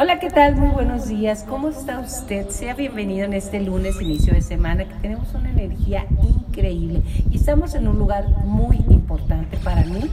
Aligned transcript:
Hola, 0.00 0.20
¿qué 0.20 0.30
tal? 0.30 0.54
Muy 0.54 0.68
buenos 0.68 1.08
días. 1.08 1.44
¿Cómo 1.48 1.70
está 1.70 1.98
usted? 1.98 2.50
Sea 2.50 2.74
bienvenido 2.74 3.24
en 3.24 3.32
este 3.32 3.60
lunes, 3.60 4.00
inicio 4.00 4.32
de 4.32 4.42
semana, 4.42 4.84
que 4.84 4.94
tenemos 5.02 5.34
una 5.34 5.50
energía 5.50 6.06
increíble 6.22 7.02
y 7.28 7.36
estamos 7.36 7.74
en 7.74 7.88
un 7.88 7.98
lugar 7.98 8.28
muy 8.44 8.76
importante 8.90 9.56
para 9.56 9.84
mí, 9.84 10.08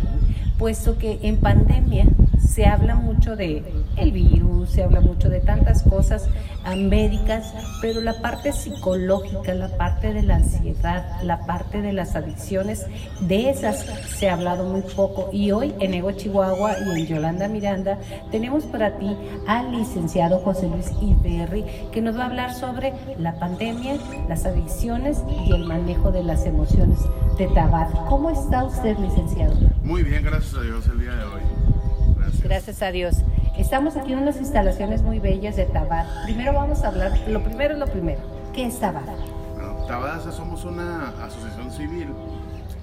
puesto 0.58 0.98
que 0.98 1.20
en 1.22 1.38
pandemia 1.38 2.08
se 2.40 2.66
habla 2.66 2.96
mucho 2.96 3.36
de 3.36 3.62
el 3.96 4.12
virus, 4.12 4.72
se 4.72 4.82
habla 4.82 5.02
mucho 5.02 5.30
de 5.30 5.40
tantas 5.40 5.84
cosas 5.84 6.30
médicas, 6.74 7.54
pero 7.82 8.02
la 8.02 8.22
parte 8.22 8.52
psicológica, 8.52 9.54
la 9.54 9.70
parte 9.70 10.14
de 10.14 10.24
la 10.24 10.38
ansiedad, 10.38 11.22
la 11.22 11.46
parte 11.46 11.82
de 11.82 11.94
las 11.94 12.16
adicciones, 12.16 12.86
de 13.22 13.50
esas 13.50 13.86
se 14.18 14.30
ha 14.30 14.34
hablado 14.34 14.64
muy 14.66 14.82
poco. 14.82 15.30
Y 15.32 15.52
hoy 15.52 15.74
en 15.80 15.94
Ego 15.94 16.12
Chihuahua 16.12 16.78
y 16.80 17.00
en 17.00 17.06
Yolanda 17.06 17.48
Miranda 17.48 18.00
tenemos 18.32 18.64
para 18.64 18.98
ti 18.98 19.16
al 19.48 19.72
licenciado 19.72 20.40
José 20.40 20.68
Luis 20.68 20.92
Iberri, 21.02 21.66
que 21.92 22.02
nos 22.02 22.18
va 22.18 22.24
a 22.24 22.28
hablar 22.28 22.54
sobre 22.54 22.94
la 23.20 23.38
pandemia, 23.40 23.98
las 24.28 24.46
adicciones 24.46 25.22
y 25.46 25.52
el 25.52 25.66
manejo 25.66 26.12
de 26.12 26.24
las 26.24 26.46
emociones 26.46 27.00
de 27.38 27.48
tabaco. 27.48 28.06
¿Cómo 28.08 28.30
está 28.30 28.64
usted, 28.64 28.98
licenciado? 28.98 29.56
Muy 29.84 30.04
bien, 30.04 30.24
gracias 30.24 30.56
a 30.56 30.62
Dios 30.62 30.88
el 30.88 31.00
día 31.00 31.16
de 31.16 31.24
hoy. 31.26 31.42
Gracias. 32.44 32.82
a 32.82 32.92
Dios. 32.92 33.18
Estamos 33.58 33.96
aquí 33.96 34.12
en 34.12 34.20
unas 34.20 34.36
instalaciones 34.36 35.02
muy 35.02 35.20
bellas 35.20 35.56
de 35.56 35.64
Tabar. 35.64 36.06
Primero 36.26 36.52
vamos 36.54 36.84
a 36.84 36.90
hablar, 36.90 37.18
lo 37.30 37.42
primero 37.42 37.76
es 37.76 37.80
lo 37.80 37.88
primero. 37.88 38.20
¿Qué 38.54 38.66
es 38.66 38.82
Tabar? 38.82 39.06
Bueno, 39.56 40.32
somos 40.34 40.66
una 40.66 41.10
asociación 41.24 41.72
civil 41.72 42.10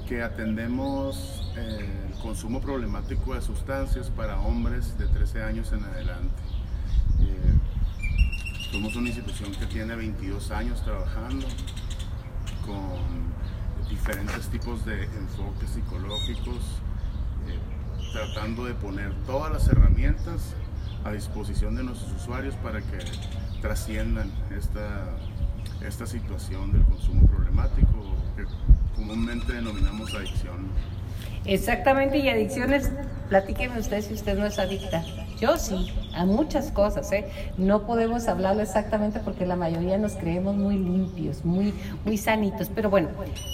que 0.09 0.23
atendemos 0.23 1.53
eh, 1.59 2.09
el 2.09 2.19
consumo 2.23 2.63
problemático 2.63 3.35
de 3.35 3.43
sustancias 3.43 4.09
para 4.09 4.41
hombres 4.41 4.96
de 4.96 5.09
13 5.09 5.43
años 5.43 5.71
en 5.73 5.85
adelante. 5.85 6.43
Eh, 7.21 8.71
somos 8.73 8.96
una 8.96 9.09
institución 9.09 9.52
que 9.52 9.66
tiene 9.66 9.95
22 9.95 10.51
años 10.52 10.83
trabajando 10.83 11.46
con 12.65 13.91
diferentes 13.91 14.49
tipos 14.49 14.87
de 14.87 15.05
enfoques 15.05 15.68
psicológicos, 15.68 16.80
tratando 18.15 18.65
de 18.65 18.73
poner 18.74 19.13
todas 19.27 19.52
las 19.52 19.68
herramientas 19.68 20.55
a 21.05 21.13
disposición 21.13 21.77
de 21.77 21.85
nuestros 21.85 22.13
usuarios 22.13 22.55
para 22.57 22.81
que 22.81 22.99
trasciendan 23.61 24.31
esta, 24.57 25.17
esta 25.87 26.07
situación 26.07 26.73
del 26.73 26.83
consumo 26.85 27.27
problemático 27.27 28.17
que 28.37 28.45
comúnmente 28.95 29.53
denominamos 29.53 30.15
adicción. 30.15 30.69
Exactamente, 31.45 32.19
y 32.19 32.29
adicciones, 32.29 32.91
platíqueme 33.29 33.79
usted 33.79 34.01
si 34.03 34.15
usted 34.15 34.39
no 34.39 34.47
es 34.47 34.59
adicta. 34.59 35.05
Yo 35.41 35.57
sí, 35.57 35.93
a 36.15 36.25
muchas 36.25 36.71
cosas, 36.71 37.11
¿eh? 37.11 37.29
No 37.59 37.85
podemos 37.85 38.29
hablarlo 38.29 38.63
exactamente 38.63 39.19
porque 39.19 39.45
la 39.45 39.57
mayoría 39.57 39.99
nos 39.99 40.13
creemos 40.13 40.55
muy 40.55 40.79
limpios, 40.79 41.45
muy, 41.45 41.75
muy 42.05 42.17
sanitos. 42.17 42.69
Pero 42.73 42.91
bueno, 42.91 43.09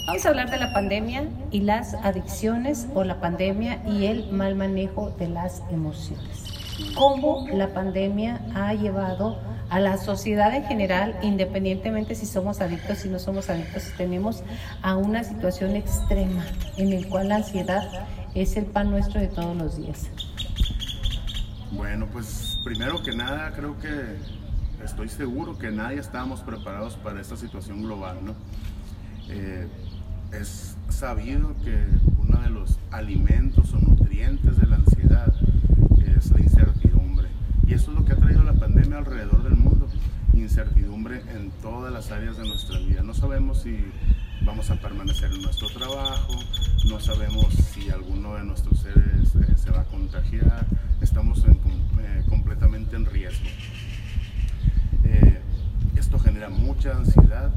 vamos 0.05 0.23
a 0.23 0.29
hablar 0.29 0.51
de 0.51 0.57
la 0.57 0.71
pandemia 0.71 1.23
y 1.49 1.61
las 1.61 1.95
adicciones 1.95 2.85
o 2.93 3.03
la 3.03 3.19
pandemia 3.19 3.81
y 3.87 4.05
el 4.05 4.31
mal 4.31 4.55
manejo 4.55 5.09
de 5.17 5.29
las 5.29 5.63
emociones. 5.71 6.48
¿Cómo 6.95 7.47
la 7.53 7.73
pandemia 7.73 8.41
ha 8.55 8.73
llevado 8.73 9.39
a 9.69 9.79
la 9.79 9.97
sociedad 9.97 10.53
en 10.55 10.65
general, 10.65 11.17
independientemente 11.21 12.15
si 12.15 12.25
somos 12.25 12.59
adictos, 12.59 12.99
si 12.99 13.09
no 13.09 13.19
somos 13.19 13.49
adictos, 13.49 13.93
tenemos 13.97 14.43
a 14.81 14.97
una 14.97 15.23
situación 15.23 15.75
extrema 15.75 16.43
en 16.77 16.91
el 16.91 17.07
cual 17.07 17.29
la 17.29 17.37
ansiedad 17.37 18.07
es 18.33 18.57
el 18.57 18.65
pan 18.65 18.89
nuestro 18.89 19.21
de 19.21 19.27
todos 19.27 19.55
los 19.55 19.77
días. 19.77 20.09
Bueno, 21.71 22.07
pues 22.11 22.59
primero 22.63 23.01
que 23.03 23.15
nada 23.15 23.51
creo 23.51 23.77
que 23.77 24.17
estoy 24.83 25.07
seguro 25.07 25.57
que 25.57 25.69
nadie 25.69 25.99
estábamos 25.99 26.41
preparados 26.41 26.95
para 26.95 27.21
esta 27.21 27.37
situación 27.37 27.83
global, 27.83 28.17
¿no? 28.23 28.33
Eh, 29.29 29.67
es 30.31 30.75
sabido 30.89 31.55
que 31.63 31.85
uno 32.17 32.41
de 32.41 32.49
los 32.49 32.79
alimentos 32.91 33.71
o 33.73 33.77
nutrientes 33.77 34.59
de 34.59 34.67
la 34.67 34.77
ansiedad 34.77 35.31
es 36.19 36.31
la 36.31 36.41
incertidumbre. 36.41 37.29
Y 37.65 37.73
eso 37.73 37.91
es 37.91 37.97
lo 37.97 38.05
que 38.05 38.11
ha 38.11 38.17
traído 38.17 38.43
la 38.43 38.53
pandemia 38.53 38.97
alrededor 38.97 39.41
del 39.43 39.55
mundo. 39.55 39.87
Incertidumbre 40.33 41.21
en 41.33 41.49
todas 41.61 41.93
las 41.93 42.11
áreas 42.11 42.37
de 42.37 42.43
nuestra 42.43 42.77
vida. 42.79 43.01
No 43.03 43.13
sabemos 43.13 43.61
si 43.61 43.77
vamos 44.41 44.69
a 44.69 44.75
permanecer 44.75 45.31
en 45.31 45.41
nuestro 45.41 45.69
trabajo, 45.69 46.33
no 46.89 46.99
sabemos 46.99 47.53
si 47.53 47.89
alguno 47.89 48.35
de 48.35 48.43
nuestros 48.43 48.79
seres 48.79 49.35
eh, 49.35 49.55
se 49.55 49.69
va 49.71 49.81
a 49.81 49.83
contagiar, 49.85 50.65
estamos 51.01 51.45
eh, 51.45 52.23
completamente 52.27 52.97
en 52.97 53.05
riesgo. 53.05 53.47
Eh, 55.05 55.39
esto 55.95 56.19
genera 56.19 56.49
mucha 56.49 56.97
ansiedad. 56.97 57.51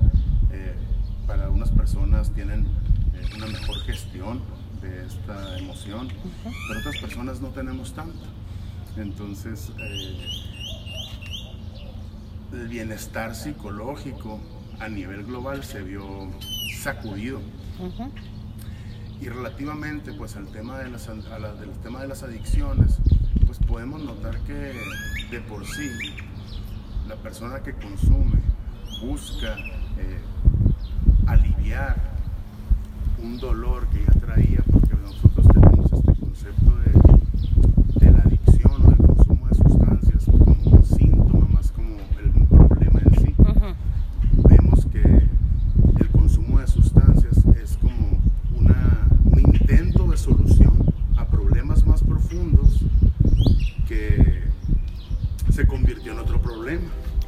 para 1.27 1.49
unas 1.49 1.71
personas 1.71 2.31
tienen 2.33 2.67
una 3.37 3.47
mejor 3.47 3.77
gestión 3.87 4.41
de 4.83 5.07
esta 5.07 5.59
emoción, 5.59 6.09
pero 6.69 6.81
otras 6.81 6.99
personas 6.99 7.41
no 7.41 7.49
tenemos 7.49 7.93
tanto. 7.95 8.42
Entonces, 8.97 9.73
el 12.53 12.69
bienestar 12.69 13.35
psicológico 13.35 14.41
a 14.81 14.89
nivel 14.89 15.25
global 15.25 15.65
se 15.65 15.83
vio 15.83 16.31
sacudido. 16.83 17.41
Y 19.21 19.29
relativamente 19.29 20.13
pues 20.13 20.37
al 20.37 20.49
tema 20.49 20.79
de 20.79 20.91
las, 20.91 21.07
del 21.07 21.71
tema 21.83 22.03
de 22.03 22.09
las 22.09 22.23
adicciones, 22.23 22.99
pues 23.47 23.59
podemos 23.59 24.03
notar 24.03 24.39
que 24.41 24.75
de 25.31 25.41
por 25.49 25.65
sí 25.67 25.89
la 27.09 27.17
persona 27.17 27.61
que 27.61 27.73
consume 27.75 28.41
busca 29.01 29.57
eh, 29.99 30.21
aliviar 31.27 31.97
un 33.23 33.39
dolor 33.39 33.87
que 33.89 34.05
ya 34.05 34.21
traía, 34.21 34.59
porque 34.71 34.95
nosotros 34.97 35.47
tenemos 35.49 35.93
este 35.93 36.15
concepto 36.21 36.77
de 36.79 36.93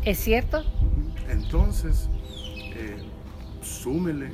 ¿Es 0.04 0.18
cierto? 0.18 0.62
Entonces, 1.30 2.10
eh, 2.74 3.02
súmele 3.62 4.32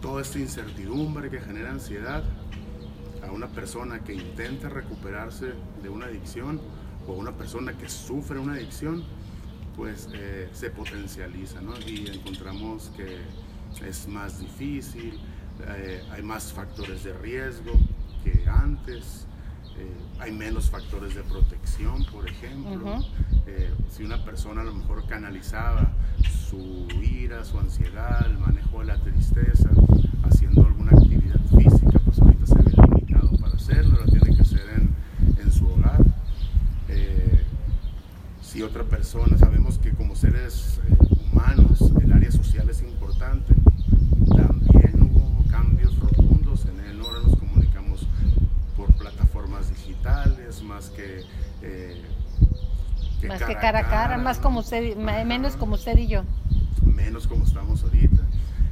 toda 0.00 0.22
esta 0.22 0.38
incertidumbre 0.38 1.28
que 1.28 1.38
genera 1.38 1.70
ansiedad 1.70 2.24
a 3.22 3.30
una 3.30 3.48
persona 3.48 4.02
que 4.02 4.14
intenta 4.14 4.70
recuperarse 4.70 5.52
de 5.82 5.88
una 5.90 6.06
adicción 6.06 6.62
o 7.06 7.12
una 7.12 7.32
persona 7.32 7.76
que 7.76 7.90
sufre 7.90 8.38
una 8.38 8.54
adicción, 8.54 9.04
pues 9.76 10.08
eh, 10.14 10.48
se 10.52 10.70
potencializa, 10.70 11.60
¿no? 11.60 11.74
Y 11.86 12.08
encontramos 12.08 12.90
que 12.96 13.18
es 13.86 14.08
más 14.08 14.40
difícil, 14.40 15.20
eh, 15.76 16.02
hay 16.10 16.22
más 16.22 16.54
factores 16.54 17.04
de 17.04 17.12
riesgo 17.18 17.72
que 18.24 18.48
antes, 18.48 19.26
hay 20.18 20.32
menos 20.32 20.70
factores 20.70 21.14
de 21.14 21.22
protección, 21.22 22.04
por 22.06 22.28
ejemplo. 22.28 23.04
Eh, 23.46 23.72
si 23.90 24.04
una 24.04 24.24
persona 24.24 24.60
a 24.60 24.64
lo 24.64 24.74
mejor 24.74 25.06
canalizaba 25.06 25.92
su 26.48 26.86
ira, 27.02 27.44
su 27.44 27.58
ansiedad, 27.58 28.26
el 28.26 28.38
manejo 28.38 28.80
de 28.80 28.86
la 28.86 28.96
tristeza, 28.98 29.70
haciendo 30.24 30.66
alguna 30.66 30.92
actividad 30.92 31.40
física, 31.56 31.98
pues 32.04 32.18
ahorita 32.20 32.46
se 32.46 32.54
ve 32.54 32.72
limitado 32.76 33.36
para 33.38 33.54
hacerlo, 33.54 33.98
lo 34.04 34.06
tiene 34.06 34.36
que 34.36 34.42
hacer 34.42 34.66
en, 35.38 35.52
su 35.52 35.66
hogar. 35.66 36.04
Eh, 36.88 37.44
si 38.42 38.62
otra 38.62 38.84
persona, 38.84 39.36
sabemos 39.38 39.78
que 39.78 39.90
como 39.92 40.14
seres 40.14 40.80
el 42.02 42.12
área 42.12 42.30
social 42.30 42.68
es 42.68 42.82
importante, 42.82 43.54
también 44.36 45.02
hubo 45.02 45.44
cambios 45.50 45.98
rotundos 45.98 46.66
en 46.66 46.80
él. 46.80 47.00
Ahora 47.00 47.20
nos 47.26 47.36
comunicamos 47.38 48.06
por 48.76 48.92
plataformas 48.94 49.70
digitales, 49.70 50.62
más 50.62 50.90
que... 50.90 51.22
Eh, 51.62 52.02
más 53.28 53.42
que 53.42 53.56
cara 53.72 53.86
a 53.86 53.88
cara, 53.88 54.18
más 54.18 54.38
como 54.38 54.60
usted, 54.60 54.96
menos 54.96 55.54
como 55.54 55.76
usted 55.76 55.96
y 55.96 56.08
yo. 56.08 56.24
Menos 56.84 57.28
como 57.28 57.44
estamos 57.44 57.84
ahorita. 57.84 58.20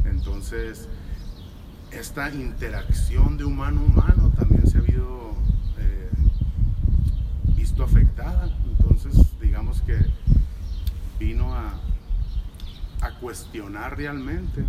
Entonces, 0.06 0.88
esta 1.92 2.28
interacción 2.34 3.36
de 3.36 3.44
humano 3.44 3.80
a 3.80 3.84
humano 3.84 4.32
también 4.36 4.66
se 4.66 4.78
ha 4.78 4.80
habido 4.80 5.34
eh, 5.78 6.10
visto 7.54 7.84
afectada. 7.84 8.50
Entonces, 8.66 9.24
digamos 9.40 9.82
que 9.82 9.98
vino 11.20 11.54
a, 11.54 11.74
a 13.00 13.14
cuestionar 13.20 13.96
realmente 13.96 14.64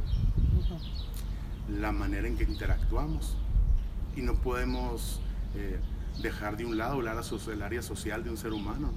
la 1.76 1.92
manera 1.92 2.28
en 2.28 2.38
que 2.38 2.44
interactuamos. 2.44 3.36
Y 4.16 4.22
no 4.22 4.36
podemos 4.36 5.22
eh, 5.56 5.80
dejar 6.22 6.56
de 6.56 6.66
un 6.66 6.78
lado 6.78 7.00
el 7.00 7.08
área 7.64 7.82
social 7.82 8.24
de 8.24 8.30
un 8.30 8.38
ser 8.38 8.54
humano. 8.54 8.92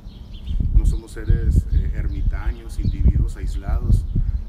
No 0.75 0.87
somos 0.87 1.13
seres 1.13 1.65
eh, 1.73 1.93
ermitaños, 1.95 2.79
individuos 2.79 3.37
aislados. 3.37 4.05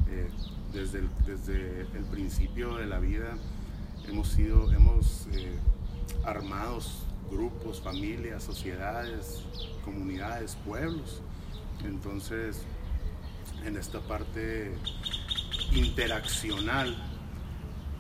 Eh, 0.09 0.29
desde, 0.73 0.99
el, 0.99 1.09
desde 1.25 1.81
el 1.81 2.05
principio 2.11 2.75
de 2.75 2.87
la 2.87 2.99
vida 2.99 3.35
hemos 4.07 4.27
sido, 4.29 4.71
hemos 4.71 5.27
eh, 5.33 5.55
armados 6.25 7.05
grupos, 7.29 7.81
familias, 7.81 8.43
sociedades, 8.43 9.43
comunidades, 9.83 10.57
pueblos. 10.65 11.21
Entonces, 11.83 12.63
en 13.65 13.77
esta 13.77 13.99
parte 14.01 14.73
interaccional 15.73 16.95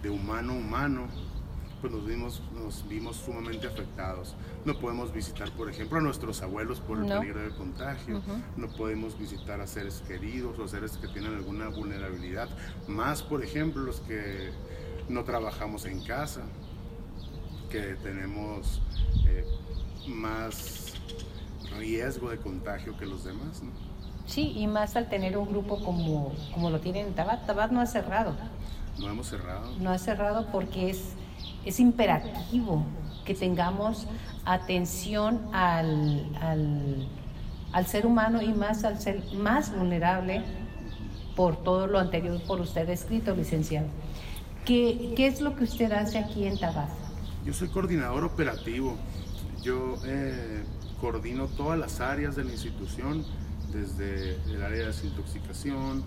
de 0.01 0.09
humano 0.09 0.53
a 0.53 0.55
humano, 0.57 1.07
pues 1.83 1.91
nos 1.91 2.05
vimos, 2.05 2.41
nos 2.55 2.87
vimos 2.87 3.17
sumamente 3.17 3.67
afectados. 3.67 4.35
No 4.63 4.73
podemos 4.79 5.11
visitar, 5.11 5.51
por 5.51 5.69
ejemplo, 5.69 5.99
a 5.99 6.01
nuestros 6.01 6.41
abuelos 6.41 6.79
por 6.79 6.97
el 6.97 7.05
peligro 7.05 7.41
de 7.41 7.49
contagio, 7.49 8.21
no 8.55 8.69
podemos 8.69 9.19
visitar 9.19 9.59
a 9.59 9.67
seres 9.67 10.01
queridos 10.07 10.57
o 10.57 10.65
seres 10.65 10.95
que 10.95 11.09
tienen 11.09 11.35
alguna 11.35 11.67
vulnerabilidad, 11.67 12.47
más, 12.87 13.21
por 13.21 13.43
ejemplo, 13.43 13.83
los 13.83 13.99
que 13.99 14.51
no 15.09 15.25
trabajamos 15.25 15.83
en 15.83 16.01
casa, 16.05 16.43
que 17.69 17.95
tenemos 18.01 18.81
eh, 19.27 19.43
más 20.07 20.93
riesgo 21.77 22.29
de 22.29 22.37
contagio 22.37 22.95
que 22.97 23.05
los 23.05 23.25
demás. 23.25 23.61
¿no? 23.61 23.71
Sí, 24.25 24.53
y 24.55 24.67
más 24.67 24.95
al 24.95 25.09
tener 25.09 25.37
un 25.37 25.49
grupo 25.49 25.83
como, 25.83 26.33
como 26.53 26.69
lo 26.69 26.79
tienen 26.79 27.07
en 27.07 27.13
Tabat. 27.13 27.45
Tabat 27.45 27.71
no 27.71 27.81
ha 27.81 27.87
cerrado. 27.87 28.37
No 28.99 29.09
hemos 29.09 29.27
cerrado. 29.27 29.69
No 29.79 29.89
ha 29.89 29.97
cerrado 29.97 30.47
porque 30.49 30.89
es 30.89 31.15
es 31.65 31.79
imperativo 31.79 32.83
que 33.25 33.33
tengamos 33.33 34.07
atención 34.45 35.39
al, 35.53 36.27
al, 37.71 37.87
ser 37.87 38.05
humano 38.05 38.41
y 38.41 38.53
más 38.53 38.83
al 38.83 38.99
ser 38.99 39.23
más 39.35 39.75
vulnerable 39.75 40.43
por 41.35 41.63
todo 41.63 41.87
lo 41.87 41.99
anterior 41.99 42.41
por 42.43 42.61
usted 42.61 42.89
escrito, 42.89 43.35
licenciado. 43.35 43.87
¿Qué, 44.65 45.13
qué 45.15 45.27
es 45.27 45.41
lo 45.41 45.55
que 45.55 45.63
usted 45.63 45.91
hace 45.91 46.17
aquí 46.17 46.45
en 46.45 46.59
Tabasco? 46.59 46.95
Yo 47.45 47.53
soy 47.53 47.69
coordinador 47.69 48.23
operativo. 48.23 48.95
Yo 49.61 49.97
eh, 50.05 50.63
coordino 51.01 51.47
todas 51.47 51.79
las 51.79 51.99
áreas 51.99 52.35
de 52.35 52.43
la 52.43 52.51
institución, 52.51 53.25
desde 53.71 54.35
el 54.53 54.61
área 54.61 54.79
de 54.79 54.85
desintoxicación, 54.87 56.03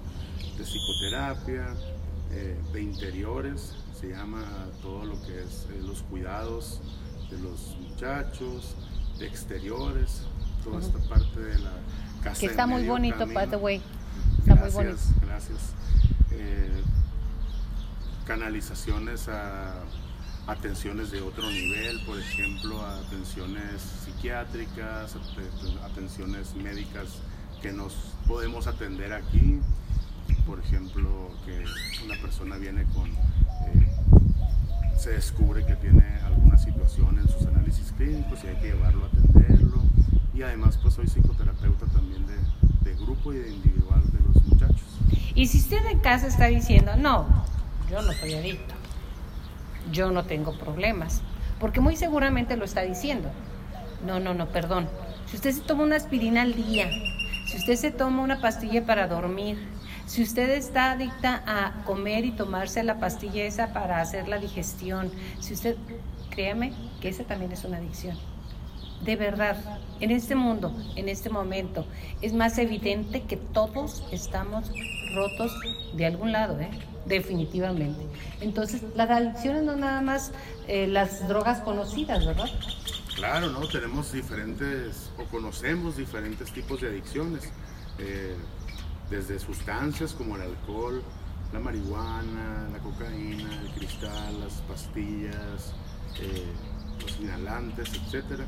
de 0.56 0.64
psicoterapia, 0.64 1.74
eh, 2.30 2.56
de 2.72 2.82
interiores, 2.82 3.74
se 3.98 4.08
llama 4.08 4.44
todo 4.82 5.04
lo 5.04 5.20
que 5.22 5.42
es 5.42 5.66
eh, 5.70 5.80
los 5.82 6.02
cuidados 6.02 6.80
de 7.30 7.38
los 7.38 7.76
muchachos, 7.80 8.74
de 9.18 9.26
exteriores, 9.26 10.22
toda 10.62 10.80
esta 10.80 10.98
parte 11.08 11.40
de 11.40 11.58
la 11.58 11.72
casa. 12.22 12.40
Que 12.40 12.46
está 12.46 12.66
muy 12.66 12.86
bonito, 12.86 13.26
by 13.26 13.48
the 13.48 13.56
way. 13.56 13.80
Está 14.40 14.54
gracias, 14.54 14.74
muy 14.74 14.84
bonito. 14.84 15.02
Gracias. 15.22 15.58
Eh, 16.32 16.82
canalizaciones 18.26 19.28
a 19.28 19.74
atenciones 20.46 21.10
de 21.10 21.22
otro 21.22 21.48
nivel, 21.50 21.98
por 22.04 22.18
ejemplo, 22.18 22.84
atenciones 22.84 23.80
psiquiátricas, 24.04 25.16
atenciones 25.82 26.54
médicas 26.54 27.20
que 27.62 27.72
nos 27.72 27.94
podemos 28.28 28.66
atender 28.66 29.14
aquí. 29.14 29.60
Por 30.46 30.60
ejemplo, 30.60 31.30
que 31.44 31.64
una 32.04 32.20
persona 32.20 32.56
viene 32.56 32.84
con 32.92 33.10
se 34.96 35.10
descubre 35.10 35.64
que 35.64 35.76
tiene 35.76 36.04
alguna 36.24 36.58
situación 36.58 37.18
en 37.18 37.28
sus 37.28 37.46
análisis 37.46 37.92
clínicos 37.96 38.42
y 38.44 38.48
hay 38.48 38.56
que 38.56 38.72
llevarlo 38.72 39.04
a 39.04 39.08
atenderlo. 39.08 39.82
Y 40.34 40.42
además 40.42 40.78
pues 40.82 40.94
soy 40.94 41.06
psicoterapeuta 41.06 41.86
también 41.86 42.26
de, 42.26 42.90
de 42.90 42.96
grupo 42.96 43.32
y 43.32 43.38
de 43.38 43.50
individual 43.50 44.02
de 44.12 44.20
los 44.20 44.42
muchachos. 44.46 44.86
Y 45.34 45.46
si 45.46 45.58
usted 45.58 45.84
en 45.86 46.00
casa 46.00 46.26
está 46.26 46.46
diciendo, 46.46 46.96
no, 46.96 47.26
yo 47.90 48.02
no 48.02 48.12
soy 48.12 48.34
adicto, 48.34 48.74
yo 49.92 50.10
no 50.10 50.24
tengo 50.24 50.58
problemas, 50.58 51.22
porque 51.60 51.80
muy 51.80 51.96
seguramente 51.96 52.56
lo 52.56 52.64
está 52.64 52.82
diciendo. 52.82 53.30
No, 54.06 54.20
no, 54.20 54.34
no, 54.34 54.48
perdón. 54.48 54.88
Si 55.26 55.36
usted 55.36 55.52
se 55.52 55.60
toma 55.60 55.84
una 55.84 55.96
aspirina 55.96 56.42
al 56.42 56.54
día, 56.54 56.88
si 57.46 57.56
usted 57.58 57.76
se 57.76 57.90
toma 57.90 58.22
una 58.22 58.40
pastilla 58.40 58.84
para 58.84 59.08
dormir, 59.08 59.58
si 60.06 60.22
usted 60.22 60.50
está 60.50 60.92
adicta 60.92 61.42
a 61.46 61.84
comer 61.84 62.24
y 62.24 62.30
tomarse 62.30 62.82
la 62.84 62.98
pastilla 62.98 63.44
esa 63.44 63.72
para 63.72 64.00
hacer 64.00 64.28
la 64.28 64.38
digestión, 64.38 65.10
si 65.40 65.54
usted, 65.54 65.76
créame 66.30 66.72
que 67.00 67.08
esa 67.08 67.24
también 67.24 67.52
es 67.52 67.64
una 67.64 67.78
adicción. 67.78 68.16
De 69.02 69.16
verdad, 69.16 69.56
en 70.00 70.10
este 70.10 70.34
mundo, 70.34 70.72
en 70.94 71.08
este 71.08 71.28
momento, 71.28 71.86
es 72.22 72.32
más 72.32 72.56
evidente 72.58 73.22
que 73.22 73.36
todos 73.36 74.04
estamos 74.10 74.70
rotos 75.14 75.52
de 75.94 76.06
algún 76.06 76.32
lado, 76.32 76.58
¿eh? 76.60 76.70
definitivamente. 77.04 78.06
Entonces, 78.40 78.82
las 78.94 79.10
adicciones 79.10 79.62
no 79.64 79.76
nada 79.76 80.00
más 80.00 80.32
eh, 80.68 80.86
las 80.86 81.26
drogas 81.28 81.60
conocidas, 81.60 82.24
¿verdad? 82.24 82.48
Claro, 83.14 83.50
¿no? 83.50 83.66
Tenemos 83.68 84.12
diferentes, 84.12 85.10
o 85.18 85.24
conocemos 85.24 85.96
diferentes 85.96 86.52
tipos 86.52 86.80
de 86.80 86.88
adicciones. 86.88 87.50
Eh, 87.98 88.34
desde 89.10 89.38
sustancias 89.38 90.12
como 90.12 90.36
el 90.36 90.42
alcohol, 90.42 91.02
la 91.52 91.60
marihuana, 91.60 92.68
la 92.72 92.78
cocaína, 92.78 93.62
el 93.62 93.70
cristal, 93.70 94.40
las 94.40 94.54
pastillas, 94.68 95.74
eh, 96.20 96.44
los 97.00 97.20
inhalantes, 97.20 97.90
etc. 97.94 98.40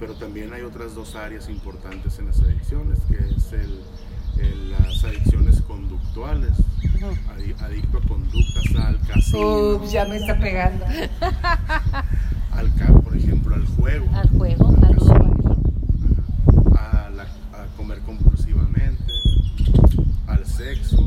Pero 0.00 0.14
también 0.14 0.52
hay 0.52 0.62
otras 0.62 0.94
dos 0.94 1.14
áreas 1.14 1.48
importantes 1.48 2.18
en 2.18 2.26
las 2.26 2.40
adicciones, 2.40 2.98
que 3.08 3.16
es 3.16 3.52
el, 3.52 4.70
las 4.70 5.04
adicciones 5.04 5.60
conductuales, 5.62 6.52
adicto 7.60 7.98
a 7.98 8.08
conductas 8.08 8.84
al 8.84 8.98
casino. 9.00 9.76
Ups, 9.76 9.92
ya 9.92 10.06
me 10.06 10.16
está 10.16 10.38
pegando. 10.38 10.84
al, 12.52 12.70
por 13.02 13.16
ejemplo, 13.16 13.54
al 13.54 13.66
juego. 13.66 14.08
Al 14.14 14.28
juego, 14.30 14.74
a 16.74 17.66
comer 17.76 18.00
compulsivamente 18.00 19.12
sexo, 20.52 20.98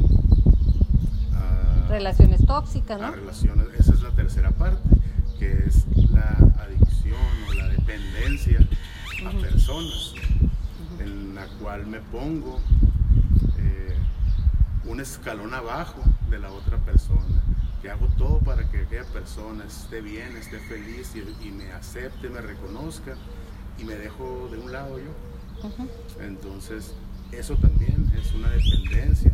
relaciones 1.88 2.45
tóxicas, 2.45 3.00
¿no? 3.00 3.12
relaciones, 3.12 3.68
esa 3.77 3.94
es 3.94 4.01
la 4.01 4.12
tercera 4.12 4.51
parte, 4.51 4.89
que 5.38 5.51
es 5.68 5.86
la 6.12 6.36
adicción 6.63 7.16
o 7.47 7.54
la 7.54 7.68
dependencia 7.69 8.59
a 9.25 9.31
personas, 9.40 10.14
en 10.99 11.35
la 11.35 11.45
cual 11.59 11.85
me 11.85 11.99
pongo 11.99 12.59
eh, 13.57 13.95
un 14.85 14.99
escalón 14.99 15.54
abajo 15.54 16.02
de 16.30 16.40
la 16.40 16.52
otra 16.52 16.78
persona, 16.80 17.44
que 17.81 17.92
hago 17.92 18.07
todo 18.18 18.40
para 18.40 18.68
que 18.69 18.81
aquella 18.81 19.06
persona 19.06 19.64
esté 19.66 20.02
bien, 20.02 20.35
esté 20.37 20.57
feliz 20.59 21.14
y, 21.16 21.52
me 21.52 21.71
acepte, 21.71 22.30
me 22.30 22.42
reconozca 22.42 23.14
y 23.78 23.83
me 23.83 23.94
dejo 23.94 24.49
de 24.52 24.57
un 24.57 24.71
lado 24.71 24.97
yo. 24.97 25.11
Entonces, 26.19 26.95
eso 27.31 27.56
también 27.57 27.94
es 28.18 28.34
una 28.34 28.50
dependencia 28.50 29.31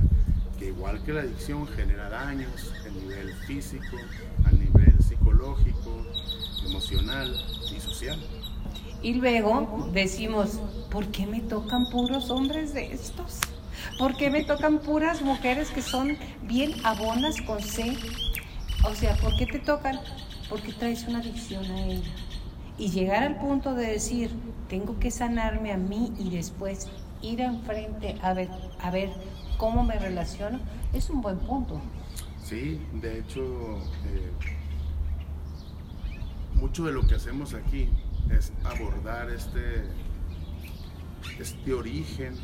que 0.57 0.67
igual 0.67 1.01
que 1.03 1.13
la 1.13 1.21
adicción 1.21 1.67
genera 1.67 2.09
daños 2.09 2.71
a 2.85 2.89
nivel 2.89 3.33
físico, 3.47 3.97
a 4.45 4.51
nivel 4.51 4.95
psicológico, 5.01 6.05
emocional 6.65 7.35
y 7.75 7.79
social. 7.79 8.19
Y 9.01 9.15
luego 9.15 9.89
decimos, 9.93 10.59
¿por 10.91 11.07
qué 11.07 11.25
me 11.25 11.41
tocan 11.41 11.85
puros 11.89 12.29
hombres 12.29 12.73
de 12.73 12.93
estos? 12.93 13.39
¿Por 13.97 14.15
qué 14.15 14.29
me 14.29 14.43
tocan 14.43 14.79
puras 14.79 15.21
mujeres 15.21 15.69
que 15.71 15.81
son 15.81 16.17
bien 16.43 16.73
abonas 16.83 17.41
con 17.41 17.61
C? 17.61 17.97
O 18.83 18.93
sea, 18.93 19.15
¿por 19.17 19.35
qué 19.37 19.45
te 19.47 19.59
tocan? 19.59 19.99
Porque 20.49 20.73
traes 20.73 21.07
una 21.07 21.19
adicción 21.19 21.65
a 21.65 21.85
ella. 21.85 22.11
Y 22.77 22.89
llegar 22.89 23.23
al 23.23 23.37
punto 23.37 23.73
de 23.73 23.87
decir, 23.87 24.31
tengo 24.69 24.99
que 24.99 25.11
sanarme 25.11 25.71
a 25.71 25.77
mí 25.77 26.13
y 26.17 26.29
después 26.29 26.87
ir 27.21 27.41
enfrente 27.41 28.17
a 28.21 28.33
ver, 28.33 28.49
a 28.81 28.91
ver 28.91 29.09
cómo 29.57 29.83
me 29.83 29.97
relaciono, 29.97 30.59
es 30.93 31.09
un 31.09 31.21
buen 31.21 31.37
punto. 31.39 31.81
Sí, 32.43 32.81
de 32.93 33.19
hecho, 33.19 33.41
eh, 34.07 34.31
mucho 36.55 36.85
de 36.85 36.93
lo 36.93 37.05
que 37.07 37.15
hacemos 37.15 37.53
aquí 37.53 37.89
es 38.29 38.51
abordar 38.63 39.29
este, 39.29 39.83
este 41.39 41.73
origen 41.73 42.35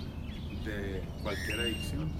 de 0.65 1.03
cualquier 1.23 1.59
adicción. 1.59 2.11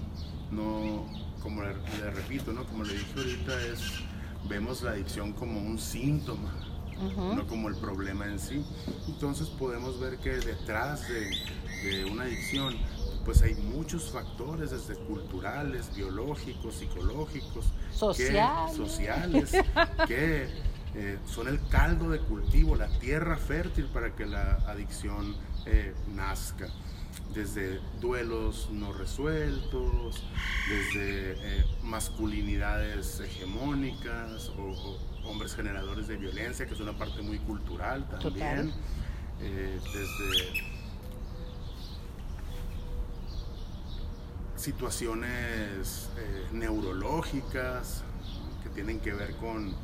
No, 0.50 1.06
como 1.42 1.62
le, 1.62 1.74
repito, 2.10 2.52
¿no? 2.52 2.64
como 2.64 2.84
le 2.84 2.94
dije 2.94 3.12
ahorita, 3.16 3.62
es, 3.72 4.00
vemos 4.48 4.82
la 4.82 4.92
adicción 4.92 5.32
como 5.32 5.60
un 5.60 5.78
síntoma, 5.78 6.52
no 7.16 7.46
como 7.46 7.68
el 7.68 7.76
problema 7.76 8.26
en 8.26 8.38
sí. 8.38 8.64
Entonces 9.06 9.48
podemos 9.48 9.98
ver 10.00 10.18
que 10.18 10.30
detrás 10.30 11.08
de, 11.08 11.30
de 11.82 12.04
una 12.04 12.24
adicción, 12.24 12.76
pues 13.24 13.42
hay 13.42 13.54
muchos 13.54 14.10
factores, 14.10 14.70
desde 14.70 14.94
culturales, 15.04 15.94
biológicos, 15.94 16.74
psicológicos, 16.74 17.66
sociales, 17.92 18.70
que, 18.70 18.76
sociales, 18.76 19.52
que 20.06 20.48
eh, 20.94 21.18
son 21.26 21.48
el 21.48 21.60
caldo 21.68 22.10
de 22.10 22.18
cultivo, 22.18 22.74
la 22.74 22.88
tierra 22.98 23.36
fértil 23.36 23.86
para 23.86 24.14
que 24.14 24.26
la 24.26 24.54
adicción 24.66 25.36
eh, 25.66 25.94
nazca. 26.14 26.68
Desde 27.34 27.80
duelos 28.00 28.68
no 28.72 28.92
resueltos, 28.92 30.22
desde 30.68 31.32
eh, 31.32 31.64
masculinidades 31.82 33.20
hegemónicas 33.20 34.50
o, 34.58 34.98
hombres 35.28 35.54
generadores 35.54 36.08
de 36.08 36.16
violencia, 36.16 36.66
que 36.66 36.74
es 36.74 36.80
una 36.80 36.96
parte 36.96 37.22
muy 37.22 37.38
cultural 37.38 38.08
también. 38.08 38.72
desde 39.38 40.78
situaciones 44.56 46.10
neurológicas 46.52 48.02
que 48.62 48.68
tienen 48.70 48.98
que 48.98 49.12
ver 49.12 49.36
con 49.36 49.74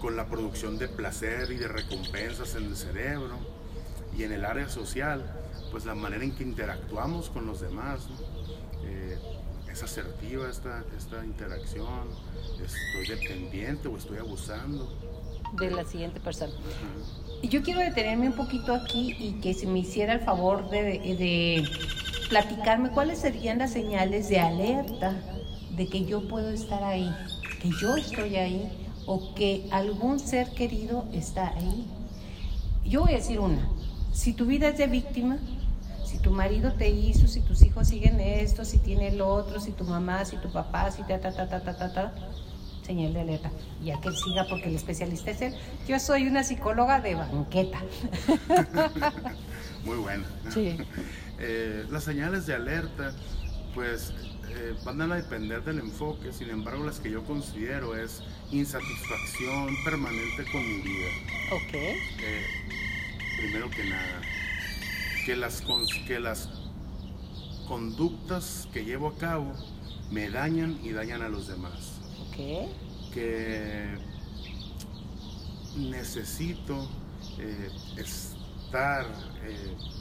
con 0.00 0.16
la 0.16 0.26
producción 0.26 0.78
de 0.78 0.88
placer 0.88 1.50
y 1.50 1.56
de 1.56 1.68
recompensas 1.68 2.54
en 2.54 2.64
el 2.64 2.76
cerebro 2.76 3.36
y 4.16 4.24
en 4.24 4.32
el 4.32 4.44
área 4.44 4.68
social, 4.68 5.24
pues 5.70 5.84
la 5.84 5.94
manera 5.94 6.24
en 6.24 6.34
que 6.34 6.42
interactuamos 6.42 7.30
con 7.30 7.46
los 7.46 7.60
demás. 7.60 8.00
Eh, 8.02 8.65
es 9.76 9.82
asertiva 9.82 10.48
esta, 10.48 10.82
esta 10.96 11.22
interacción, 11.22 12.08
estoy 12.64 13.14
dependiente 13.14 13.88
o 13.88 13.96
estoy 13.98 14.16
abusando. 14.16 14.88
De 15.52 15.70
la 15.70 15.84
siguiente 15.84 16.18
persona. 16.18 16.52
Y 17.42 17.48
yo 17.48 17.62
quiero 17.62 17.80
detenerme 17.80 18.28
un 18.28 18.32
poquito 18.32 18.74
aquí 18.74 19.14
y 19.18 19.38
que 19.42 19.52
se 19.52 19.66
me 19.66 19.80
hiciera 19.80 20.14
el 20.14 20.20
favor 20.20 20.70
de, 20.70 20.80
de 20.80 21.68
platicarme 22.30 22.90
cuáles 22.90 23.18
serían 23.18 23.58
las 23.58 23.72
señales 23.72 24.30
de 24.30 24.40
alerta 24.40 25.14
de 25.76 25.86
que 25.86 26.06
yo 26.06 26.26
puedo 26.26 26.48
estar 26.48 26.82
ahí, 26.82 27.14
que 27.60 27.70
yo 27.78 27.96
estoy 27.96 28.36
ahí 28.36 28.72
o 29.04 29.34
que 29.34 29.68
algún 29.70 30.18
ser 30.18 30.48
querido 30.52 31.06
está 31.12 31.48
ahí. 31.48 31.86
Yo 32.82 33.02
voy 33.02 33.12
a 33.12 33.16
decir 33.16 33.40
una, 33.40 33.68
si 34.14 34.32
tu 34.32 34.46
vida 34.46 34.68
es 34.68 34.78
de 34.78 34.86
víctima, 34.86 35.38
tu 36.26 36.32
marido 36.32 36.72
te 36.72 36.88
hizo, 36.88 37.28
si 37.28 37.40
tus 37.40 37.62
hijos 37.62 37.86
siguen 37.86 38.18
esto, 38.18 38.64
si 38.64 38.78
tiene 38.78 39.06
el 39.06 39.20
otro, 39.20 39.60
si 39.60 39.70
tu 39.70 39.84
mamá, 39.84 40.24
si 40.24 40.36
tu 40.38 40.50
papá, 40.50 40.90
si 40.90 41.04
ta, 41.04 41.20
ta, 41.20 41.32
ta, 41.32 41.48
ta, 41.48 41.60
ta, 41.62 41.78
ta, 41.78 41.92
ta, 41.92 42.14
señal 42.84 43.14
de 43.14 43.20
alerta. 43.20 43.52
Ya 43.84 44.00
que 44.00 44.08
él 44.08 44.16
siga 44.16 44.44
porque 44.50 44.68
el 44.68 44.74
especialista 44.74 45.30
es 45.30 45.40
él. 45.40 45.54
Yo 45.86 46.00
soy 46.00 46.26
una 46.26 46.42
psicóloga 46.42 47.00
de 47.00 47.14
banqueta. 47.14 47.78
Muy 49.84 49.98
buena. 49.98 50.26
Sí. 50.52 50.76
Eh, 51.38 51.84
las 51.90 52.02
señales 52.02 52.46
de 52.46 52.54
alerta, 52.54 53.12
pues 53.74 54.10
eh, 54.48 54.74
van 54.86 55.02
a 55.02 55.16
depender 55.16 55.62
del 55.64 55.80
enfoque, 55.80 56.32
sin 56.32 56.48
embargo 56.48 56.82
las 56.82 56.98
que 56.98 57.10
yo 57.10 57.22
considero 57.24 57.94
es 57.94 58.22
insatisfacción 58.50 59.76
permanente 59.84 60.46
con 60.50 60.66
mi 60.66 60.80
vida. 60.80 61.08
Ok. 61.52 61.74
Eh, 61.74 62.46
primero 63.38 63.68
que 63.68 63.84
nada, 63.84 64.22
que 65.26 65.34
las, 65.34 65.60
que 66.06 66.20
las 66.20 66.48
conductas 67.66 68.68
que 68.72 68.84
llevo 68.84 69.08
a 69.08 69.16
cabo 69.16 69.52
me 70.12 70.30
dañan 70.30 70.78
y 70.84 70.92
dañan 70.92 71.20
a 71.22 71.28
los 71.28 71.48
demás. 71.48 71.98
Ok. 72.28 73.12
Que 73.12 73.98
necesito 75.76 76.88
eh, 77.40 77.70
estar 77.96 79.04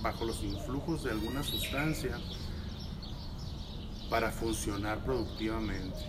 bajo 0.03 0.25
los 0.25 0.44
influjos 0.44 1.03
de 1.03 1.10
alguna 1.10 1.41
sustancia 1.41 2.20
para 4.12 4.29
funcionar 4.29 5.03
productivamente. 5.03 6.05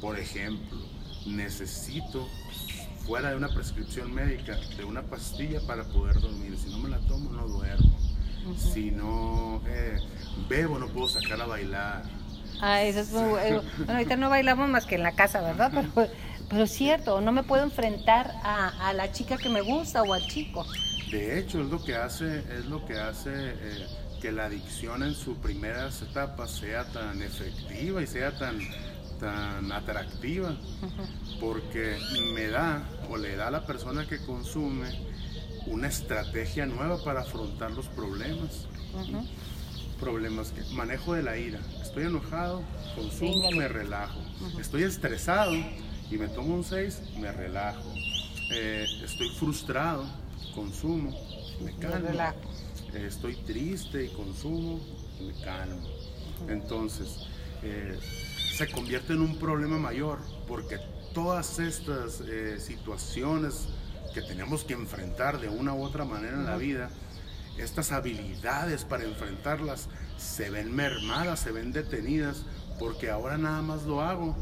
Por 0.00 0.20
ejemplo, 0.20 0.78
necesito, 1.26 2.28
fuera 3.04 3.30
de 3.30 3.36
una 3.38 3.48
prescripción 3.48 4.14
médica, 4.14 4.56
de 4.76 4.84
una 4.84 5.02
pastilla 5.02 5.60
para 5.66 5.82
poder 5.82 6.20
dormir. 6.20 6.56
Si 6.56 6.70
no 6.70 6.78
me 6.78 6.90
la 6.90 7.00
tomo, 7.08 7.30
no 7.32 7.48
duermo. 7.48 8.05
Si 8.56 8.90
no 8.90 9.62
eh, 9.68 9.96
bebo, 10.48 10.78
no 10.78 10.88
puedo 10.88 11.08
sacar 11.08 11.40
a 11.40 11.46
bailar. 11.46 12.02
Ah, 12.60 12.82
eso 12.82 13.00
es 13.00 13.12
muy 13.12 13.28
bueno. 13.28 13.62
ahorita 13.88 14.16
no 14.16 14.30
bailamos 14.30 14.68
más 14.68 14.86
que 14.86 14.94
en 14.94 15.02
la 15.02 15.12
casa, 15.12 15.40
¿verdad? 15.42 15.70
Pero, 15.94 16.08
pero 16.48 16.64
es 16.64 16.70
cierto, 16.70 17.20
no 17.20 17.32
me 17.32 17.42
puedo 17.42 17.62
enfrentar 17.62 18.32
a, 18.42 18.92
la 18.92 19.12
chica 19.12 19.36
que 19.36 19.48
me 19.48 19.60
gusta 19.60 20.02
o 20.02 20.14
al 20.14 20.26
chico. 20.26 20.64
De 21.10 21.38
hecho, 21.38 21.60
es 21.60 21.68
lo 21.68 21.82
que 21.82 21.94
hace, 21.94 22.38
es 22.56 22.66
lo 22.66 22.84
que 22.86 22.94
hace 22.98 23.30
eh, 23.32 23.86
que 24.20 24.32
la 24.32 24.46
adicción 24.46 25.02
en 25.02 25.14
sus 25.14 25.36
primeras 25.38 26.02
etapas 26.02 26.50
sea 26.50 26.84
tan 26.92 27.22
efectiva 27.22 28.02
y 28.02 28.06
sea 28.06 28.36
tan, 28.36 28.58
tan 29.20 29.70
atractiva, 29.72 30.56
porque 31.40 31.98
me 32.34 32.48
da 32.48 32.82
o 33.10 33.16
le 33.16 33.36
da 33.36 33.48
a 33.48 33.50
la 33.50 33.66
persona 33.66 34.06
que 34.06 34.18
consume 34.24 34.88
una 35.66 35.88
estrategia 35.88 36.66
nueva 36.66 37.02
para 37.02 37.20
afrontar 37.20 37.70
los 37.72 37.86
problemas. 37.88 38.66
Problemas 40.00 40.52
que 40.52 40.62
manejo 40.74 41.14
de 41.14 41.22
la 41.22 41.38
ira. 41.38 41.60
Estoy 41.82 42.04
enojado, 42.04 42.62
consumo, 42.94 43.50
me 43.52 43.68
relajo. 43.68 44.20
Estoy 44.60 44.82
estresado 44.82 45.54
y 45.54 46.18
me 46.18 46.28
tomo 46.28 46.54
un 46.54 46.64
6, 46.64 47.02
me 47.18 47.32
relajo. 47.32 47.92
Eh, 48.52 48.86
estoy 49.02 49.28
frustrado, 49.30 50.04
consumo, 50.54 51.16
me 51.60 51.74
calmo 51.76 52.08
estoy 53.04 53.36
triste 53.36 54.04
y 54.04 54.08
consumo, 54.08 54.80
me 55.20 55.32
calmo. 55.44 55.82
Entonces, 56.48 57.26
eh, 57.62 57.98
se 58.54 58.68
convierte 58.70 59.12
en 59.12 59.20
un 59.20 59.38
problema 59.38 59.78
mayor 59.78 60.18
porque 60.46 60.78
todas 61.14 61.58
estas 61.58 62.22
eh, 62.26 62.58
situaciones 62.60 63.68
que 64.16 64.22
tenemos 64.22 64.64
que 64.64 64.72
enfrentar 64.72 65.38
de 65.40 65.50
una 65.50 65.74
u 65.74 65.82
otra 65.82 66.06
manera 66.06 66.38
en 66.38 66.46
la 66.46 66.56
vida, 66.56 66.88
estas 67.58 67.92
habilidades 67.92 68.82
para 68.82 69.04
enfrentarlas 69.04 69.90
se 70.16 70.48
ven 70.48 70.74
mermadas, 70.74 71.40
se 71.40 71.52
ven 71.52 71.70
detenidas, 71.70 72.46
porque 72.78 73.10
ahora 73.10 73.36
nada 73.36 73.60
más 73.60 73.82
lo 73.82 74.00
hago 74.00 74.34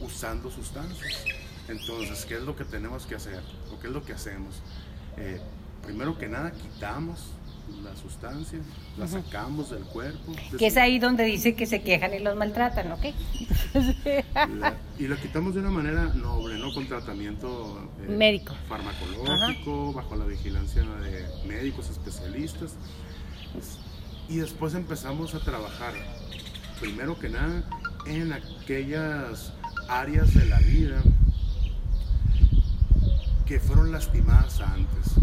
usando 0.00 0.52
sustancias. 0.52 1.24
Entonces, 1.66 2.24
¿qué 2.26 2.36
es 2.36 2.42
lo 2.42 2.54
que 2.54 2.64
tenemos 2.64 3.06
que 3.06 3.16
hacer? 3.16 3.42
¿O 3.72 3.80
qué 3.80 3.88
es 3.88 3.92
lo 3.92 4.04
que 4.04 4.12
hacemos? 4.12 4.62
Eh, 5.16 5.40
primero 5.84 6.16
que 6.16 6.28
nada 6.28 6.52
quitamos 6.52 7.32
la 7.82 7.94
sustancia, 7.96 8.58
la 8.96 9.06
sacamos 9.06 9.70
del 9.70 9.82
cuerpo. 9.82 10.32
Que 10.58 10.66
es 10.66 10.76
ahí 10.76 10.98
donde 10.98 11.24
dice 11.24 11.54
que 11.54 11.66
se 11.66 11.82
quejan 11.82 12.14
y 12.14 12.18
los 12.18 12.36
maltratan, 12.36 12.92
¿ok? 12.92 13.06
y 14.98 15.08
la 15.08 15.16
quitamos 15.16 15.54
de 15.54 15.60
una 15.60 15.70
manera 15.70 16.04
noble, 16.14 16.58
¿no? 16.58 16.72
Con 16.72 16.86
tratamiento 16.86 17.90
eh, 18.02 18.12
médico, 18.12 18.54
farmacológico, 18.68 19.92
bajo 19.92 20.16
la 20.16 20.24
vigilancia 20.24 20.82
de 20.82 21.26
médicos 21.46 21.90
especialistas. 21.90 22.76
Y 24.28 24.36
después 24.36 24.74
empezamos 24.74 25.34
a 25.34 25.40
trabajar, 25.40 25.94
primero 26.80 27.18
que 27.18 27.30
nada, 27.30 27.62
en 28.06 28.32
aquellas 28.32 29.52
áreas 29.88 30.34
de 30.34 30.44
la 30.46 30.58
vida 30.60 31.02
que 33.46 33.58
fueron 33.58 33.90
lastimadas 33.92 34.60
antes 34.60 35.14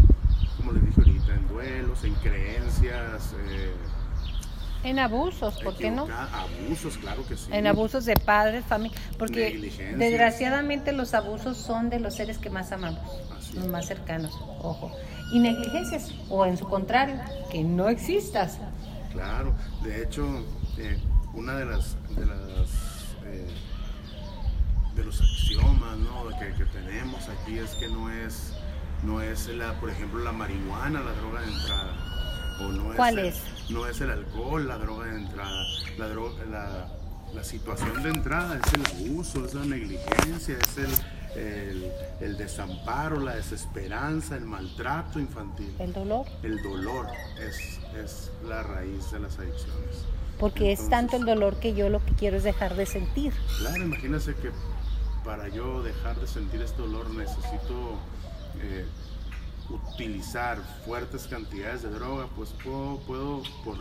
como 0.66 0.78
les 0.78 0.86
dije 0.86 1.00
ahorita, 1.00 1.34
en 1.34 1.48
duelos, 1.48 2.04
en 2.04 2.14
creencias. 2.14 3.34
Eh, 3.48 3.72
en 4.82 4.98
abusos, 4.98 5.60
¿por 5.62 5.76
qué 5.76 5.90
no? 5.90 6.08
Abusos, 6.10 6.96
claro 6.98 7.26
que 7.26 7.36
sí. 7.36 7.48
En 7.52 7.66
abusos 7.66 8.04
de 8.04 8.14
padres, 8.14 8.64
familia. 8.64 8.98
Porque 9.18 9.72
desgraciadamente 9.96 10.92
los 10.92 11.14
abusos 11.14 11.56
son 11.56 11.88
de 11.88 12.00
los 12.00 12.14
seres 12.14 12.38
que 12.38 12.50
más 12.50 12.72
amamos, 12.72 13.00
los 13.54 13.66
más 13.68 13.86
cercanos, 13.86 14.32
ojo. 14.60 14.92
Y 15.32 15.38
negligencias, 15.38 16.12
o 16.28 16.46
en 16.46 16.56
su 16.56 16.68
contrario, 16.68 17.16
que 17.50 17.62
no 17.62 17.88
existas. 17.88 18.58
Claro, 19.12 19.54
de 19.82 20.02
hecho, 20.02 20.44
eh, 20.78 20.98
una 21.32 21.56
de 21.56 21.64
las, 21.64 21.96
de 22.16 22.26
las 22.26 22.70
eh, 23.24 23.46
de 24.94 25.04
los 25.04 25.20
axiomas 25.20 25.96
¿no? 25.98 26.28
que, 26.38 26.52
que 26.54 26.64
tenemos 26.66 27.28
aquí 27.28 27.58
es 27.58 27.70
que 27.74 27.88
no 27.88 28.10
es 28.10 28.55
no 29.06 29.22
es, 29.22 29.46
la, 29.48 29.78
por 29.80 29.88
ejemplo, 29.88 30.22
la 30.22 30.32
marihuana 30.32 31.00
la 31.00 31.12
droga 31.12 31.40
de 31.40 31.46
entrada. 31.46 31.94
O 32.60 32.72
no 32.72 32.94
¿Cuál 32.96 33.18
es? 33.20 33.40
no 33.70 33.86
es 33.86 34.00
el 34.00 34.10
alcohol 34.10 34.66
la 34.66 34.78
droga 34.78 35.06
de 35.06 35.16
entrada. 35.16 35.64
La, 35.96 36.08
droga, 36.08 36.44
la, 37.32 37.44
situación 37.44 38.02
de 38.02 38.08
entrada 38.10 38.58
es 38.58 38.72
el 38.72 39.10
abuso, 39.10 39.44
es 39.44 39.54
la 39.54 39.64
negligencia, 39.64 40.58
es 40.58 40.78
el, 41.36 41.92
el, 42.20 42.36
desamparo, 42.36 43.20
la 43.20 43.36
desesperanza, 43.36 44.36
el 44.36 44.44
maltrato 44.44 45.20
infantil. 45.20 45.72
¿El 45.78 45.92
dolor? 45.92 46.26
El 46.42 46.60
dolor 46.62 47.06
es, 47.38 47.78
es 48.02 48.30
la 48.48 48.62
raíz 48.62 49.12
de 49.12 49.20
las 49.20 49.38
adicciones. 49.38 50.06
Porque 50.40 50.72
es 50.72 50.88
tanto 50.88 51.16
el 51.16 51.24
dolor 51.24 51.60
que 51.60 51.74
yo 51.74 51.88
lo 51.88 52.04
que 52.04 52.12
quiero 52.12 52.38
es 52.38 52.44
dejar 52.44 52.74
de 52.74 52.86
sentir. 52.86 53.32
Claro, 53.58 53.84
imagínense 53.84 54.34
que 54.34 54.50
para 55.24 55.48
yo 55.48 55.82
dejar 55.82 56.18
de 56.20 56.26
sentir 56.26 56.62
este 56.62 56.82
dolor 56.82 57.10
necesito 57.10 57.98
eh, 58.62 58.86
utilizar 59.70 60.58
fuertes 60.84 61.26
cantidades 61.26 61.82
de 61.82 61.90
droga, 61.90 62.28
pues 62.36 62.50
puedo, 62.62 62.98
puedo 63.06 63.42
por 63.64 63.76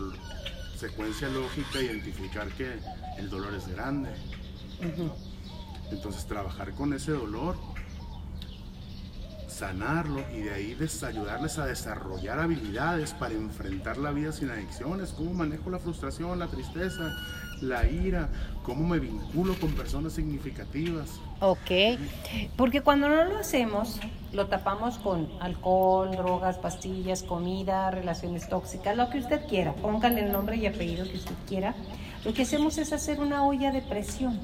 secuencia 0.77 1.27
lógica 1.29 1.81
identificar 1.81 2.47
que 2.49 2.79
el 3.17 3.29
dolor 3.29 3.53
es 3.53 3.67
grande. 3.67 4.09
Entonces 5.91 6.25
trabajar 6.25 6.71
con 6.73 6.93
ese 6.93 7.11
dolor, 7.11 7.55
sanarlo 9.47 10.21
y 10.33 10.41
de 10.41 10.53
ahí 10.53 10.77
ayudarles 11.03 11.57
a 11.59 11.65
desarrollar 11.65 12.39
habilidades 12.39 13.13
para 13.13 13.35
enfrentar 13.35 13.97
la 13.97 14.11
vida 14.11 14.31
sin 14.31 14.49
adicciones, 14.49 15.13
cómo 15.13 15.33
manejo 15.33 15.69
la 15.69 15.79
frustración, 15.79 16.39
la 16.39 16.47
tristeza, 16.47 17.15
la 17.61 17.87
ira, 17.87 18.29
cómo 18.63 18.87
me 18.87 18.99
vinculo 18.99 19.53
con 19.59 19.71
personas 19.73 20.13
significativas. 20.13 21.19
Ok, 21.39 21.99
porque 22.55 22.81
cuando 22.81 23.09
no 23.09 23.25
lo 23.25 23.37
hacemos, 23.37 23.99
lo 24.33 24.47
tapamos 24.47 24.97
con 24.97 25.29
alcohol, 25.39 26.11
drogas, 26.11 26.57
pastillas, 26.57 27.23
comida, 27.23 27.91
relaciones 27.91 28.49
tóxicas, 28.49 28.95
lo 28.95 29.09
que 29.09 29.19
usted 29.19 29.45
quiera, 29.47 29.73
póngale 29.73 30.25
el 30.25 30.31
nombre 30.31 30.57
y 30.57 30.65
apellido 30.65 31.05
que 31.05 31.17
usted 31.17 31.35
quiera. 31.47 31.75
Lo 32.23 32.33
que 32.33 32.43
hacemos 32.43 32.77
es 32.77 32.91
hacer 32.91 33.19
una 33.19 33.45
olla 33.45 33.71
de 33.71 33.81
presión. 33.81 34.39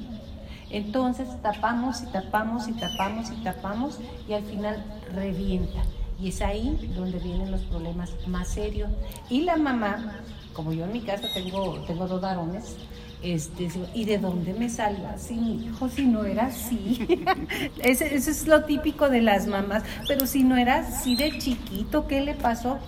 Entonces 0.70 1.28
tapamos 1.42 2.02
y 2.02 2.06
tapamos 2.12 2.68
y 2.68 2.74
tapamos 2.74 3.32
y 3.32 3.44
tapamos 3.44 4.00
y 4.28 4.34
al 4.34 4.44
final 4.44 4.84
revienta. 5.14 5.82
Y 6.20 6.30
es 6.30 6.42
ahí 6.42 6.92
donde 6.96 7.18
vienen 7.20 7.52
los 7.52 7.62
problemas 7.62 8.12
más 8.28 8.50
serios. 8.50 8.90
Y 9.30 9.42
la 9.42 9.58
mamá, 9.58 10.22
como 10.54 10.74
yo 10.74 10.86
en 10.86 10.94
mi 10.94 11.02
casa 11.02 11.28
tengo, 11.34 11.80
tengo 11.88 12.08
dos 12.08 12.22
varones, 12.22 12.76
este, 13.24 13.70
¿y 13.94 14.06
de 14.06 14.18
dónde 14.18 14.54
me 14.54 14.68
salva? 14.70 15.18
Sí, 15.18 15.36
mi 15.36 15.66
hijo, 15.66 15.90
si 15.90 16.06
no 16.06 16.26
era 16.26 16.48
así. 16.48 17.08
Eso 17.84 18.06
es 18.06 18.48
lo 18.48 18.64
típico 18.64 19.10
de 19.10 19.22
las 19.22 19.48
mamás. 19.48 19.84
Pero 20.08 20.26
si 20.26 20.44
no 20.44 20.58
era 20.58 20.80
así 20.80 21.16
de 21.16 21.38
chiquito, 21.38 22.08
¿qué 22.08 22.22
le 22.22 22.34
pasó? 22.34 22.80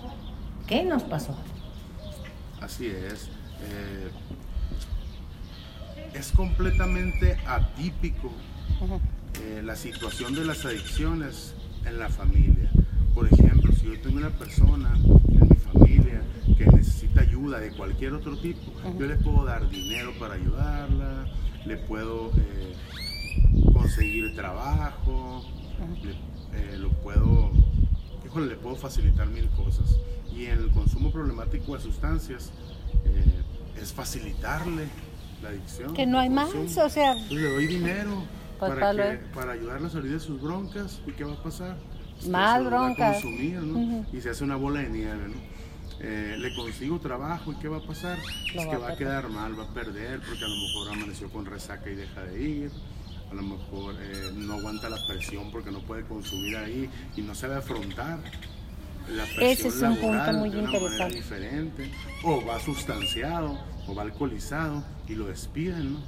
¿Qué 0.66 0.82
nos 0.84 1.04
pasó? 1.04 1.36
Así 2.60 2.86
es. 2.86 3.28
Eh, 3.62 4.10
es 6.14 6.32
completamente 6.32 7.36
atípico 7.46 8.32
eh, 9.40 9.62
la 9.64 9.76
situación 9.76 10.34
de 10.34 10.44
las 10.44 10.64
adicciones 10.64 11.54
en 11.86 11.98
la 11.98 12.08
familia. 12.08 12.70
Por 13.14 13.32
ejemplo, 13.32 13.72
si 13.72 13.86
yo 13.86 14.00
tengo 14.00 14.16
una 14.16 14.30
persona 14.30 14.96
en 14.96 15.48
mi 15.48 15.56
familia 15.56 16.22
que 16.56 16.66
necesita 16.66 17.22
ayuda 17.22 17.58
de 17.60 17.70
cualquier 17.72 18.12
otro 18.14 18.36
tipo, 18.36 18.72
yo 18.98 19.06
le 19.06 19.16
puedo 19.16 19.44
dar 19.44 19.68
dinero 19.68 20.12
para 20.18 20.34
ayudarla, 20.34 21.26
le 21.66 21.76
puedo 21.76 22.30
eh, 22.36 22.74
conseguir 23.72 24.34
trabajo, 24.34 25.44
le, 26.02 26.12
eh, 26.58 26.78
lo 26.78 26.90
puedo, 26.90 27.50
híjole, 28.24 28.46
le 28.46 28.56
puedo 28.56 28.76
facilitar 28.76 29.26
mil 29.28 29.48
cosas. 29.50 29.98
Y 30.32 30.46
en 30.46 30.58
el 30.58 30.70
consumo 30.70 31.12
problemático 31.12 31.74
de 31.74 31.80
sustancias 31.80 32.52
es 33.80 33.92
facilitarle 33.92 34.86
la 35.42 35.50
adicción. 35.50 35.94
Que 35.94 36.06
no 36.06 36.18
hay 36.18 36.30
más, 36.30 36.54
o 36.54 36.88
sea... 36.88 37.14
le 37.14 37.50
doy 37.50 37.66
dinero 37.66 38.24
pues 38.58 38.72
para, 38.72 39.20
para 39.34 39.52
ayudarle 39.52 39.86
a 39.86 39.90
salir 39.90 40.12
de 40.12 40.20
sus 40.20 40.40
broncas. 40.40 41.00
¿Y 41.06 41.12
qué 41.12 41.24
va 41.24 41.34
a 41.34 41.42
pasar? 41.42 41.76
Pues 42.16 42.28
más 42.28 42.64
broncas. 42.64 43.22
consumir, 43.22 43.60
¿no? 43.60 44.06
Y 44.12 44.20
se 44.20 44.30
hace 44.30 44.44
una 44.44 44.56
bola 44.56 44.80
de 44.80 44.88
nieve, 44.90 45.28
¿no? 45.28 45.53
Eh, 46.00 46.36
le 46.38 46.54
consigo 46.54 46.98
trabajo 46.98 47.52
y 47.52 47.56
qué 47.56 47.68
va 47.68 47.78
a 47.78 47.82
pasar? 47.86 48.18
es 48.18 48.66
que 48.66 48.76
va 48.76 48.90
a 48.90 48.96
quedar 48.96 49.28
mal, 49.28 49.58
va 49.58 49.64
a 49.64 49.74
perder 49.74 50.20
porque 50.20 50.44
a 50.44 50.48
lo 50.48 50.56
mejor 50.56 50.92
amaneció 50.92 51.30
con 51.30 51.46
resaca 51.46 51.88
y 51.88 51.94
deja 51.94 52.24
de 52.24 52.42
ir, 52.42 52.70
a 53.30 53.34
lo 53.34 53.42
mejor 53.42 53.94
eh, 54.00 54.30
no 54.34 54.54
aguanta 54.54 54.88
la 54.88 54.98
presión 55.06 55.50
porque 55.50 55.70
no 55.70 55.80
puede 55.80 56.02
consumir 56.04 56.56
ahí 56.56 56.90
y 57.16 57.22
no 57.22 57.34
sabe 57.34 57.56
afrontar 57.56 58.18
la 59.08 59.24
presión 59.24 59.50
Ese 59.50 59.68
es 59.68 59.82
un 59.82 59.96
punto 59.96 60.32
muy 60.32 60.50
de 60.50 60.58
una 60.58 60.72
interesante. 60.72 61.16
diferente, 61.16 61.90
o 62.22 62.44
va 62.44 62.58
sustanciado, 62.60 63.58
o 63.86 63.94
va 63.94 64.02
alcoholizado 64.02 64.82
y 65.08 65.14
lo 65.14 65.26
despiden, 65.26 65.94
¿no? 65.94 66.00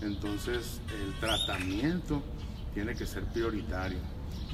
Entonces 0.00 0.80
el 1.04 1.12
tratamiento 1.20 2.22
tiene 2.74 2.94
que 2.94 3.06
ser 3.06 3.24
prioritario. 3.24 3.98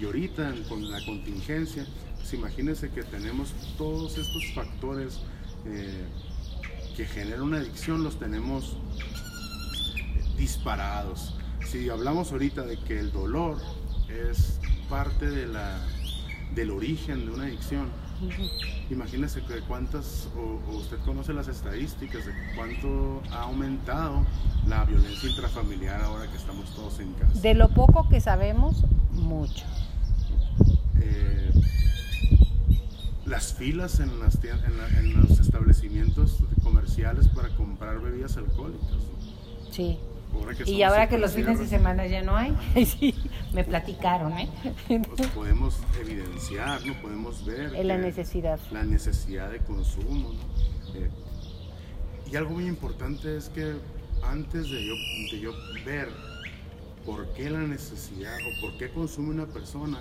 Y 0.01 0.05
ahorita 0.07 0.53
con 0.69 0.91
la 0.91 1.05
contingencia, 1.05 1.87
pues 2.25 2.33
imagínense 2.33 2.89
que 2.89 3.03
tenemos 3.03 3.53
todos 3.77 4.17
estos 4.17 4.51
factores 4.55 5.21
eh, 5.67 6.07
que 6.97 7.05
generan 7.05 7.43
una 7.43 7.59
adicción, 7.59 8.03
los 8.03 8.19
tenemos 8.19 8.79
disparados. 10.39 11.35
Si 11.67 11.91
hablamos 11.91 12.33
ahorita 12.33 12.63
de 12.63 12.79
que 12.79 12.99
el 12.99 13.13
dolor 13.13 13.59
es 14.09 14.59
parte 14.89 15.29
de 15.29 15.47
la, 15.47 15.79
del 16.55 16.71
origen 16.71 17.27
de 17.27 17.33
una 17.33 17.45
adicción, 17.45 17.91
Imagínese 18.91 19.43
que 19.43 19.61
cuántas, 19.69 20.29
o, 20.35 20.77
usted 20.77 20.99
conoce 21.01 21.35
las 21.35 21.49
estadísticas 21.49 22.25
de 22.25 22.33
cuánto 22.57 23.23
ha 23.33 23.43
aumentado 23.43 24.25
la 24.67 24.85
violencia 24.87 25.29
intrafamiliar 25.29 26.01
ahora 26.01 26.31
que 26.31 26.37
estamos 26.39 26.71
todos 26.75 27.01
en 27.01 27.13
casa. 27.15 27.39
De 27.41 27.53
lo 27.53 27.69
poco 27.69 28.09
que 28.09 28.21
sabemos, 28.21 28.85
mucho. 29.11 29.65
Eh, 31.01 31.51
las 33.27 33.55
filas 33.55 34.01
en, 34.01 34.19
las 34.21 34.39
en, 34.45 35.21
los 35.21 35.41
establecimientos 35.41 36.39
comerciales 36.63 37.29
para 37.29 37.49
comprar 37.57 38.01
bebidas 38.01 38.37
alcohólicas. 38.37 38.99
Sí 39.71 39.99
y 40.67 40.83
ahora 40.83 41.09
que 41.09 41.19
los 41.19 41.33
fines 41.33 41.59
de 41.59 41.67
semana 41.67 42.07
ya 42.07 42.23
no 42.23 42.37
hay, 42.37 42.57
sí, 42.87 43.15
me 43.53 43.65
platicaron, 43.65 44.33
¿eh? 44.39 44.49
Pues 44.89 45.31
podemos 45.31 45.79
evidenciar, 46.01 46.85
¿no? 46.85 46.95
Podemos 47.01 47.45
ver 47.45 47.73
la 47.85 47.99
necesidad. 47.99 48.59
La 48.71 48.85
necesidad 48.85 49.51
de 49.51 49.59
consumo, 49.61 50.33
¿no? 50.33 50.99
Eh, 50.99 51.11
y 52.31 52.37
algo 52.37 52.51
muy 52.51 52.67
importante 52.67 53.37
es 53.37 53.49
que 53.49 53.75
antes 54.23 54.71
de 54.71 54.85
yo, 54.87 54.95
de 55.31 55.41
yo 55.41 55.53
ver 55.85 56.09
por 57.05 57.33
qué 57.35 57.51
la 57.51 57.61
necesidad 57.61 58.37
o 58.37 58.61
por 58.61 58.79
qué 58.79 58.91
consume 58.91 59.31
una 59.31 59.47
persona, 59.47 60.01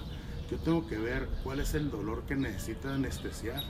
yo 0.50 0.58
tengo 0.58 0.88
que 0.88 0.98
ver 0.98 1.28
cuál 1.44 1.60
es 1.60 1.74
el 1.74 1.90
dolor 1.90 2.24
que 2.24 2.36
necesita 2.36 2.94
anestesiar 2.94 3.64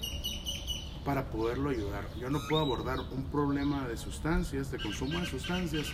para 1.05 1.29
poderlo 1.29 1.69
ayudar. 1.69 2.05
Yo 2.19 2.29
no 2.29 2.39
puedo 2.49 2.61
abordar 2.61 2.99
un 3.11 3.23
problema 3.25 3.87
de 3.87 3.97
sustancias, 3.97 4.71
de 4.71 4.79
consumo 4.79 5.19
de 5.19 5.25
sustancias, 5.25 5.87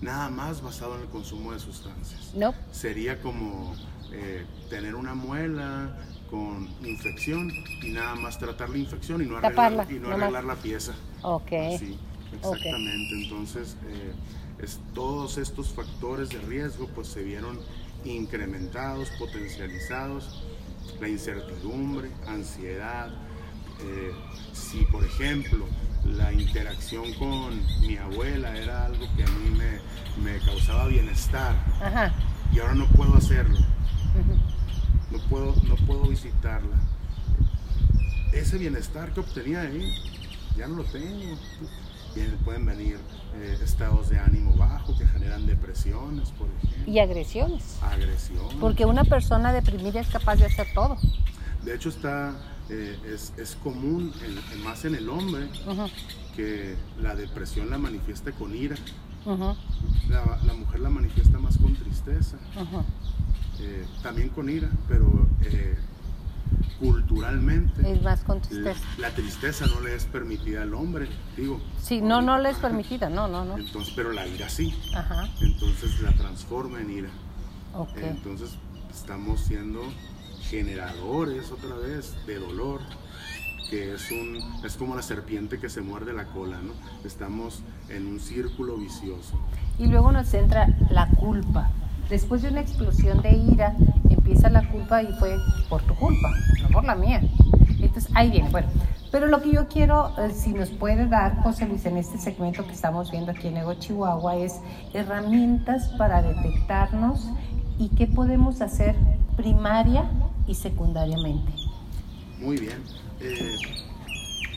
nada 0.00 0.30
más 0.30 0.62
basado 0.62 0.96
en 0.96 1.02
el 1.02 1.08
consumo 1.08 1.52
de 1.52 1.60
sustancias. 1.60 2.32
No. 2.34 2.54
Sería 2.72 3.20
como 3.20 3.74
eh, 4.12 4.44
tener 4.68 4.94
una 4.94 5.14
muela 5.14 5.96
con 6.30 6.68
infección 6.84 7.52
y 7.82 7.90
nada 7.90 8.14
más 8.14 8.38
tratar 8.38 8.70
la 8.70 8.78
infección 8.78 9.22
y 9.22 9.26
no 9.26 9.36
arreglar, 9.36 9.86
y 9.90 9.98
no 9.98 10.10
arreglar 10.10 10.44
la 10.44 10.56
pieza. 10.56 10.94
Ok. 11.22 11.50
Sí, 11.78 11.98
exactamente. 12.32 13.22
Entonces, 13.22 13.76
eh, 13.88 14.12
es, 14.62 14.80
todos 14.94 15.38
estos 15.38 15.68
factores 15.68 16.28
de 16.30 16.38
riesgo 16.40 16.88
pues 16.94 17.08
se 17.08 17.22
vieron 17.22 17.58
incrementados, 18.04 19.10
potencializados. 19.18 20.44
La 21.00 21.08
incertidumbre, 21.08 22.10
ansiedad. 22.26 23.10
Eh, 23.82 24.12
si, 24.52 24.84
por 24.86 25.04
ejemplo, 25.04 25.66
la 26.04 26.32
interacción 26.32 27.12
con 27.14 27.58
mi 27.80 27.96
abuela 27.96 28.56
era 28.56 28.86
algo 28.86 29.06
que 29.16 29.24
a 29.24 29.26
mí 29.26 29.58
me, 30.22 30.38
causaba 30.40 30.86
bienestar. 30.86 31.54
Y 32.52 32.58
ahora 32.58 32.74
no 32.74 32.86
puedo 32.88 33.16
hacerlo. 33.16 33.58
no, 35.10 35.18
puedo, 35.28 35.54
no 35.66 35.76
puedo 35.86 36.02
visitarla. 36.08 36.76
Ese 38.32 38.58
bienestar 38.58 39.12
que 39.12 39.20
obtenía 39.20 39.62
ahí, 39.62 39.94
ya 40.56 40.68
no 40.68 40.76
lo 40.76 40.84
tengo. 40.84 41.36
Pueden 42.44 42.66
venir 42.66 42.98
eh, 43.34 43.58
estados 43.62 44.08
de 44.08 44.18
ánimo 44.18 44.54
bajo 44.56 44.96
que 44.96 45.06
generan 45.06 45.46
depresiones, 45.46 46.30
por 46.30 46.48
ejemplo. 46.62 46.92
Y 46.92 46.98
agresiones. 46.98 47.78
Agresiones. 47.82 48.56
Porque 48.60 48.84
una 48.84 49.04
persona 49.04 49.52
deprimida 49.52 50.00
es 50.00 50.08
capaz 50.08 50.36
de 50.36 50.46
hacer 50.46 50.66
todo. 50.74 50.96
De 51.62 51.74
hecho, 51.74 51.90
está 51.90 52.34
eh, 52.68 52.98
es, 53.36 53.56
común, 53.62 54.12
más 54.64 54.84
en 54.84 54.94
el 54.94 55.08
hombre, 55.08 55.48
que 56.36 56.76
la 57.00 57.14
depresión 57.14 57.70
la 57.70 57.78
manifieste 57.78 58.32
con 58.32 58.54
ira. 58.54 58.76
la, 60.08 60.54
mujer 60.54 60.80
la 60.80 60.90
manifiesta 60.90 61.38
más 61.38 61.58
con 61.58 61.74
tristeza, 61.74 62.36
eh, 63.60 63.84
también 64.02 64.28
con 64.30 64.48
ira, 64.48 64.70
pero 64.88 65.26
culturalmente. 66.78 67.92
Es 67.92 68.02
más 68.02 68.22
con 68.22 68.40
tristeza. 68.40 68.80
La, 68.98 69.10
tristeza 69.10 69.66
no 69.66 69.80
le 69.80 69.94
es 69.94 70.04
permitida 70.04 70.62
al 70.62 70.74
hombre, 70.74 71.08
digo. 71.36 71.60
Sí, 71.80 72.00
no, 72.00 72.22
no 72.22 72.38
le 72.38 72.50
es 72.50 72.56
permitida, 72.56 73.08
no, 73.10 73.28
no, 73.28 73.44
no. 73.44 73.58
Entonces, 73.58 73.92
pero 73.94 74.12
la 74.12 74.26
ira 74.26 74.48
sí. 74.48 74.74
Entonces 75.40 76.00
la 76.00 76.12
transforma 76.12 76.80
en 76.80 76.90
ira. 76.90 77.10
Entonces 77.96 78.56
estamos 78.90 79.40
siendo 79.40 79.82
generadores 80.42 81.52
otra 81.52 81.76
vez 81.76 82.14
de 82.26 82.38
dolor, 82.38 82.80
que 83.68 83.94
es, 83.94 84.10
un, 84.10 84.64
es 84.64 84.76
como 84.76 84.96
la 84.96 85.02
serpiente 85.02 85.60
que 85.60 85.68
se 85.68 85.80
muerde 85.80 86.12
la 86.12 86.24
cola, 86.24 86.58
¿no? 86.60 86.72
Estamos 87.04 87.62
en 87.88 88.06
un 88.06 88.18
círculo 88.18 88.76
vicioso. 88.76 89.38
Y 89.78 89.86
luego 89.86 90.10
nos 90.10 90.34
entra 90.34 90.66
la 90.90 91.06
culpa. 91.10 91.70
Después 92.08 92.42
de 92.42 92.48
una 92.48 92.60
explosión 92.60 93.22
de 93.22 93.30
ira, 93.30 93.76
empieza 94.30 94.48
la 94.48 94.68
culpa 94.68 95.02
y 95.02 95.12
fue 95.14 95.36
por 95.68 95.82
tu 95.82 95.94
culpa, 95.96 96.30
no 96.62 96.68
por 96.68 96.84
la 96.84 96.94
mía. 96.94 97.20
Entonces 97.80 98.10
ahí 98.14 98.30
viene, 98.30 98.48
bueno, 98.50 98.68
Pero 99.10 99.26
lo 99.26 99.42
que 99.42 99.52
yo 99.52 99.66
quiero, 99.66 100.14
eh, 100.18 100.30
si 100.32 100.52
nos 100.52 100.70
puede 100.70 101.08
dar 101.08 101.42
José 101.42 101.66
Luis 101.66 101.84
en 101.86 101.96
este 101.96 102.16
segmento 102.16 102.64
que 102.64 102.72
estamos 102.72 103.10
viendo 103.10 103.32
aquí 103.32 103.48
en 103.48 103.56
Ego 103.56 103.74
Chihuahua, 103.74 104.36
es 104.36 104.60
herramientas 104.94 105.88
para 105.98 106.22
detectarnos 106.22 107.28
y 107.76 107.88
qué 107.88 108.06
podemos 108.06 108.60
hacer 108.60 108.94
primaria 109.36 110.08
y 110.46 110.54
secundariamente. 110.54 111.52
Muy 112.40 112.58
bien. 112.58 112.78
Eh, 113.20 113.56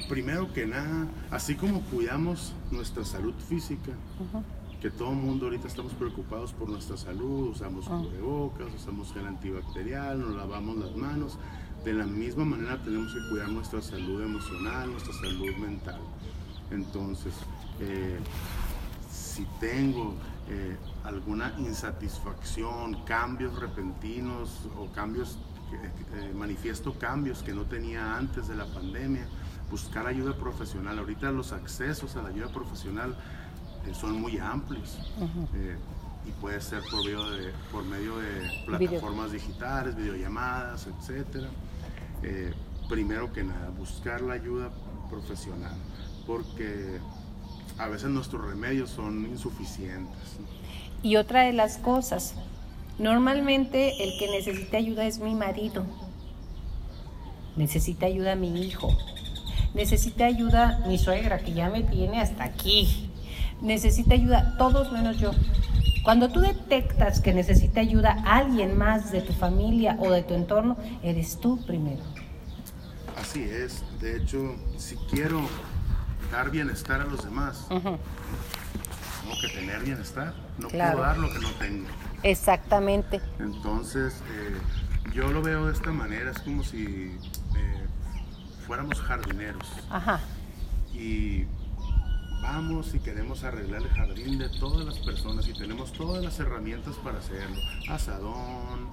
primero 0.07 0.53
que 0.53 0.67
nada, 0.67 1.07
así 1.31 1.55
como 1.55 1.81
cuidamos 1.81 2.53
nuestra 2.69 3.03
salud 3.03 3.33
física, 3.49 3.91
que 4.83 4.91
todo 4.91 5.11
el 5.11 5.15
mundo 5.15 5.45
ahorita 5.45 5.69
estamos 5.69 5.93
preocupados 5.93 6.51
por 6.51 6.67
nuestra 6.67 6.97
salud, 6.97 7.51
usamos 7.51 7.87
uh 7.87 8.03
cubrebocas, 8.03 8.67
usamos 8.75 9.13
gel 9.13 9.25
antibacterial, 9.27 10.19
nos 10.19 10.35
lavamos 10.35 10.75
las 10.75 10.93
manos, 10.93 11.39
de 11.85 11.93
la 11.93 12.05
misma 12.05 12.43
manera 12.43 12.83
tenemos 12.83 13.13
que 13.13 13.29
cuidar 13.29 13.47
nuestra 13.47 13.81
salud 13.81 14.21
emocional, 14.21 14.91
nuestra 14.91 15.13
salud 15.13 15.55
mental. 15.55 16.01
Entonces, 16.69 17.33
eh, 17.79 18.19
si 19.09 19.45
tengo 19.61 20.15
eh, 20.49 20.75
alguna 21.05 21.53
insatisfacción, 21.59 23.05
cambios 23.05 23.57
repentinos 23.57 24.67
o 24.77 24.91
cambios, 24.91 25.37
eh, 25.71 26.33
manifiesto 26.35 26.99
cambios 26.99 27.41
que 27.41 27.53
no 27.53 27.63
tenía 27.63 28.17
antes 28.17 28.49
de 28.49 28.55
la 28.57 28.65
pandemia, 28.65 29.25
buscar 29.71 30.07
ayuda 30.07 30.35
profesional. 30.35 30.99
Ahorita 30.99 31.31
los 31.31 31.53
accesos 31.53 32.17
a 32.17 32.21
la 32.21 32.29
ayuda 32.29 32.49
profesional 32.49 33.15
eh, 33.87 33.93
son 33.93 34.19
muy 34.19 34.37
amplios. 34.37 34.99
y 36.25 36.31
puede 36.39 36.61
ser 36.61 36.81
por 36.89 37.03
medio 37.03 37.29
de, 37.31 37.51
por 37.69 37.83
medio 37.83 38.17
de 38.17 38.63
plataformas 38.65 39.33
digitales, 39.33 39.95
videollamadas, 39.95 40.87
etc. 40.87 41.47
primero 42.87 43.33
que 43.33 43.43
nada, 43.43 43.69
buscar 43.77 44.21
la 44.21 44.35
ayuda 44.35 44.71
profesional, 45.09 45.75
porque 46.25 46.99
a 47.77 47.87
veces 47.87 48.09
nuestros 48.09 48.45
remedios 48.45 48.89
son 48.89 49.25
insuficientes. 49.25 50.37
Y 51.01 51.17
otra 51.17 51.41
de 51.41 51.53
las 51.53 51.77
cosas, 51.77 52.35
normalmente 52.97 54.03
el 54.03 54.17
que 54.17 54.29
necesita 54.31 54.77
ayuda 54.77 55.05
es 55.05 55.19
mi 55.19 55.35
marido, 55.35 55.85
necesita 57.55 58.05
ayuda 58.05 58.35
mi 58.35 58.61
hijo, 58.61 58.89
necesita 59.73 60.25
ayuda 60.25 60.83
mi 60.87 60.97
suegra 60.97 61.39
que 61.39 61.53
ya 61.53 61.69
me 61.69 61.83
tiene 61.83 62.21
hasta 62.21 62.43
aquí, 62.43 63.09
necesita 63.61 64.13
ayuda 64.13 64.55
todos 64.57 64.91
menos 64.91 65.17
yo. 65.17 65.31
Cuando 66.03 66.29
tú 66.29 66.41
detectas 66.41 67.21
que 67.21 67.33
necesita 67.33 67.79
ayuda 67.79 68.23
alguien 68.25 68.77
más 68.77 69.11
de 69.11 69.21
tu 69.21 69.31
familia 69.31 69.95
o 69.99 70.11
de 70.11 70.21
tu 70.21 70.33
entorno, 70.33 70.77
eres 71.01 71.39
tú 71.39 71.63
primero. 71.65 72.01
Así 73.17 73.41
es. 73.43 73.83
De 74.01 74.17
hecho, 74.17 74.55
si 74.77 74.95
quiero 75.09 75.41
dar 76.29 76.51
bienestar 76.51 76.99
a 76.99 77.05
los 77.05 77.23
demás, 77.23 77.67
tengo 77.69 77.99
que 79.39 79.47
tener 79.55 79.81
bienestar. 79.81 80.33
No 80.57 80.67
puedo 80.67 80.97
dar 81.01 81.17
lo 81.17 81.31
que 81.31 81.39
no 81.39 81.49
tengo. 81.51 81.87
Exactamente. 82.21 83.21
Entonces, 83.39 84.21
eh, 84.29 84.57
yo 85.13 85.29
lo 85.31 85.41
veo 85.41 85.67
de 85.67 85.73
esta 85.73 85.91
manera, 85.91 86.31
es 86.31 86.39
como 86.39 86.63
si 86.63 87.17
eh, 87.55 87.85
fuéramos 88.67 88.99
jardineros. 88.99 89.67
Ajá. 89.89 90.19
Y 90.93 91.45
vamos 92.43 92.93
y 92.93 92.99
queremos 92.99 93.43
arreglar 93.45 93.81
el 93.81 93.89
jardín 93.89 94.37
de 94.37 94.49
todas 94.49 94.85
las 94.85 94.99
personas 94.99 95.47
y 95.47 95.53
tenemos 95.53 95.93
todas 95.93 96.21
las 96.21 96.37
herramientas 96.39 96.95
para 96.97 97.19
hacerlo. 97.19 97.55
Asadón, 97.89 98.89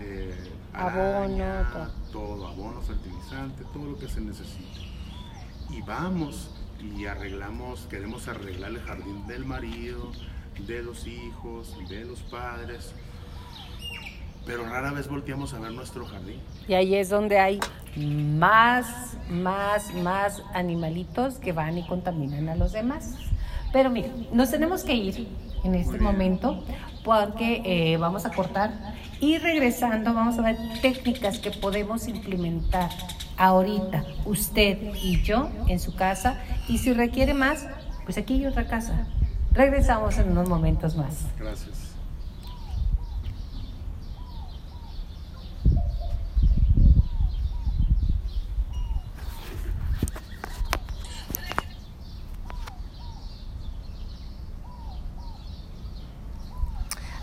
eh, 0.00 0.34
abono, 0.72 1.90
todo, 2.10 2.48
abono, 2.48 2.80
fertilizante, 2.80 3.62
todo 3.74 3.90
lo 3.90 3.98
que 3.98 4.08
se 4.08 4.22
necesita. 4.22 4.80
Y 5.70 5.82
vamos 5.82 6.50
y 6.80 7.04
arreglamos, 7.04 7.86
queremos 7.90 8.26
arreglar 8.26 8.70
el 8.70 8.80
jardín 8.80 9.26
del 9.26 9.44
marido, 9.44 10.10
de 10.66 10.82
los 10.82 11.06
hijos, 11.06 11.76
de 11.88 12.06
los 12.06 12.20
padres, 12.20 12.94
pero 14.46 14.64
rara 14.64 14.92
vez 14.92 15.08
volteamos 15.08 15.54
a 15.54 15.60
ver 15.60 15.72
nuestro 15.72 16.04
jardín. 16.06 16.40
Y 16.68 16.74
ahí 16.74 16.94
es 16.94 17.08
donde 17.08 17.38
hay 17.38 17.60
más, 17.96 19.16
más, 19.30 19.92
más 19.94 20.42
animalitos 20.52 21.34
que 21.38 21.52
van 21.52 21.78
y 21.78 21.86
contaminan 21.86 22.48
a 22.48 22.56
los 22.56 22.72
demás. 22.72 23.14
Pero 23.72 23.90
mira, 23.90 24.08
nos 24.32 24.50
tenemos 24.50 24.84
que 24.84 24.94
ir 24.94 25.28
en 25.64 25.74
este 25.74 25.98
momento 25.98 26.62
porque 27.02 27.62
eh, 27.64 27.96
vamos 27.96 28.24
a 28.24 28.30
cortar 28.30 28.94
y 29.20 29.38
regresando 29.38 30.14
vamos 30.14 30.38
a 30.38 30.42
ver 30.42 30.56
técnicas 30.80 31.38
que 31.38 31.50
podemos 31.50 32.08
implementar 32.08 32.90
ahorita, 33.36 34.04
usted 34.24 34.78
y 35.02 35.22
yo 35.22 35.48
en 35.68 35.80
su 35.80 35.94
casa. 35.94 36.40
Y 36.68 36.78
si 36.78 36.92
requiere 36.92 37.34
más, 37.34 37.66
pues 38.04 38.18
aquí 38.18 38.34
hay 38.34 38.46
otra 38.46 38.66
casa. 38.66 39.06
Regresamos 39.52 40.18
en 40.18 40.30
unos 40.30 40.48
momentos 40.48 40.96
más. 40.96 41.26
Gracias. 41.38 41.83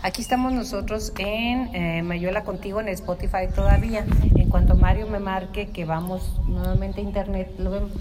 Aquí 0.04 0.20
estamos 0.20 0.52
nosotros 0.52 1.12
en 1.18 1.72
eh, 1.76 2.02
Mayuela 2.02 2.42
contigo 2.42 2.80
en 2.80 2.88
Spotify 2.88 3.46
todavía. 3.54 4.04
En 4.34 4.48
cuanto 4.48 4.74
Mario 4.74 5.06
me 5.06 5.20
marque 5.20 5.70
que 5.70 5.84
vamos 5.84 6.40
nuevamente 6.48 7.00
a 7.00 7.04
internet, 7.04 7.54
lo 7.58 7.70
vemos. 7.70 7.92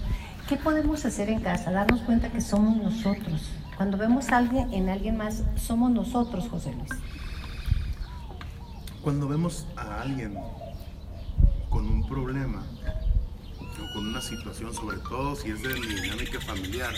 ¿Qué 0.49 0.57
podemos 0.57 1.05
hacer 1.05 1.29
en 1.29 1.41
casa? 1.41 1.69
Darnos 1.71 2.01
cuenta 2.01 2.31
que 2.31 2.41
somos 2.41 2.75
nosotros. 2.75 3.51
Cuando 3.77 3.99
vemos 3.99 4.29
a 4.29 4.37
alguien 4.37 4.73
en 4.73 4.89
alguien 4.89 5.15
más, 5.15 5.43
somos 5.57 5.91
nosotros, 5.91 6.49
José 6.49 6.73
Luis. 6.73 6.89
Cuando 9.03 9.27
vemos 9.27 9.67
a 9.75 10.01
alguien 10.01 10.35
con 11.69 11.87
un 11.87 12.07
problema 12.07 12.63
o 13.59 13.93
con 13.93 14.07
una 14.07 14.21
situación, 14.21 14.73
sobre 14.73 14.97
todo 14.97 15.35
si 15.35 15.51
es 15.51 15.61
de 15.61 15.79
mi 15.79 16.01
dinámica 16.01 16.41
familiar, 16.41 16.95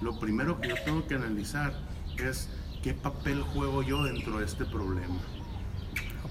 lo 0.00 0.20
primero 0.20 0.60
que 0.60 0.68
yo 0.68 0.76
tengo 0.84 1.04
que 1.04 1.16
analizar 1.16 1.72
es 2.16 2.48
¿qué 2.84 2.92
papel 2.92 3.40
juego 3.40 3.82
yo 3.82 4.04
dentro 4.04 4.40
de 4.40 4.44
este 4.44 4.66
problema? 4.66 5.16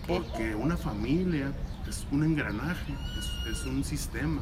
Porque 0.07 0.53
una 0.53 0.77
familia 0.77 1.51
es 1.89 2.05
un 2.11 2.23
engranaje, 2.23 2.93
es, 3.49 3.65
un 3.65 3.83
sistema. 3.83 4.39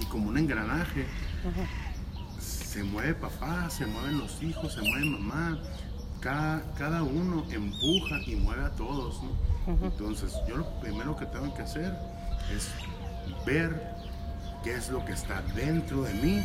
Y 0.00 0.04
como 0.06 0.30
un 0.30 0.38
engranaje, 0.38 1.06
se 2.40 2.82
mueve 2.82 3.14
papá, 3.16 3.68
se 3.68 3.84
mueven 3.84 4.18
los 4.18 4.42
hijos, 4.42 4.72
se 4.72 4.80
mueve 4.80 5.04
mamá. 5.04 5.58
Cada, 6.22 7.02
uno 7.02 7.44
empuja 7.50 8.22
y 8.26 8.36
mueve 8.36 8.64
a 8.64 8.70
todos. 8.70 9.20
Entonces, 9.82 10.32
yo 10.48 10.56
lo 10.56 10.80
primero 10.80 11.14
que 11.18 11.26
tengo 11.26 11.52
que 11.54 11.62
hacer 11.62 11.94
es 12.50 12.70
ver 13.44 13.94
qué 14.62 14.74
es 14.74 14.88
lo 14.88 15.04
que 15.04 15.12
está 15.12 15.42
dentro 15.54 16.04
de 16.04 16.14
mí 16.14 16.42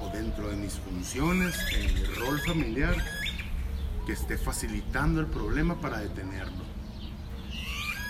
o 0.00 0.08
dentro 0.16 0.48
de 0.48 0.56
mis 0.56 0.72
funciones, 0.78 1.54
en 1.76 1.94
mi 1.94 2.04
rol 2.04 2.40
familiar 2.46 2.96
que 4.06 4.12
esté 4.12 4.38
facilitando 4.38 5.20
el 5.20 5.26
problema 5.26 5.80
para 5.80 5.98
detenerlo. 5.98 6.64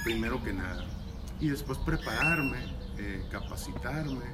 Primero 0.05 0.43
que 0.43 0.53
nada. 0.53 0.85
Y 1.41 1.49
después 1.49 1.79
prepararme, 1.79 2.59
eh, 2.99 3.25
capacitarme, 3.31 4.25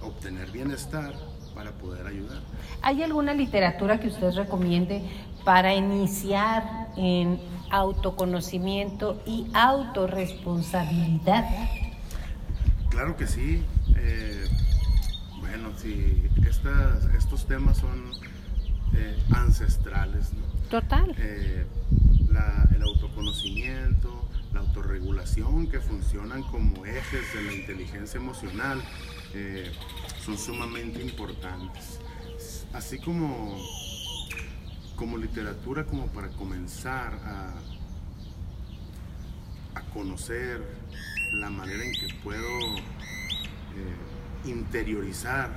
obtener 0.00 0.50
bienestar 0.50 1.14
para 1.54 1.72
poder 1.72 2.06
ayudar. 2.06 2.40
¿Hay 2.82 3.02
alguna 3.02 3.34
literatura 3.34 4.00
que 4.00 4.08
usted 4.08 4.32
recomiende 4.32 5.02
para 5.44 5.74
iniciar 5.74 6.88
en 6.96 7.40
autoconocimiento 7.70 9.22
y 9.26 9.46
autorresponsabilidad? 9.52 11.44
Claro 12.90 13.16
que 13.16 13.26
sí. 13.26 13.62
Eh, 13.96 14.44
bueno, 15.40 15.70
sí, 15.76 16.28
estos 17.16 17.46
temas 17.46 17.78
son 17.78 18.12
eh, 18.94 19.18
ancestrales. 19.30 20.32
¿no? 20.32 20.51
Total. 20.72 21.14
Eh, 21.18 21.66
el 22.74 22.82
autoconocimiento, 22.82 24.26
la 24.54 24.60
autorregulación 24.60 25.66
que 25.66 25.80
funcionan 25.80 26.42
como 26.44 26.86
ejes 26.86 27.34
de 27.34 27.42
la 27.42 27.52
inteligencia 27.52 28.18
emocional 28.18 28.82
eh, 29.34 29.70
son 30.24 30.38
sumamente 30.38 31.02
importantes. 31.02 32.00
Así 32.72 32.98
como, 32.98 33.62
como 34.96 35.18
literatura, 35.18 35.84
como 35.84 36.06
para 36.06 36.28
comenzar 36.28 37.20
a, 37.22 37.52
a 39.78 39.82
conocer 39.92 40.62
la 41.34 41.50
manera 41.50 41.84
en 41.84 41.92
que 41.92 42.14
puedo 42.24 42.48
eh, 42.78 44.46
interiorizar 44.46 45.54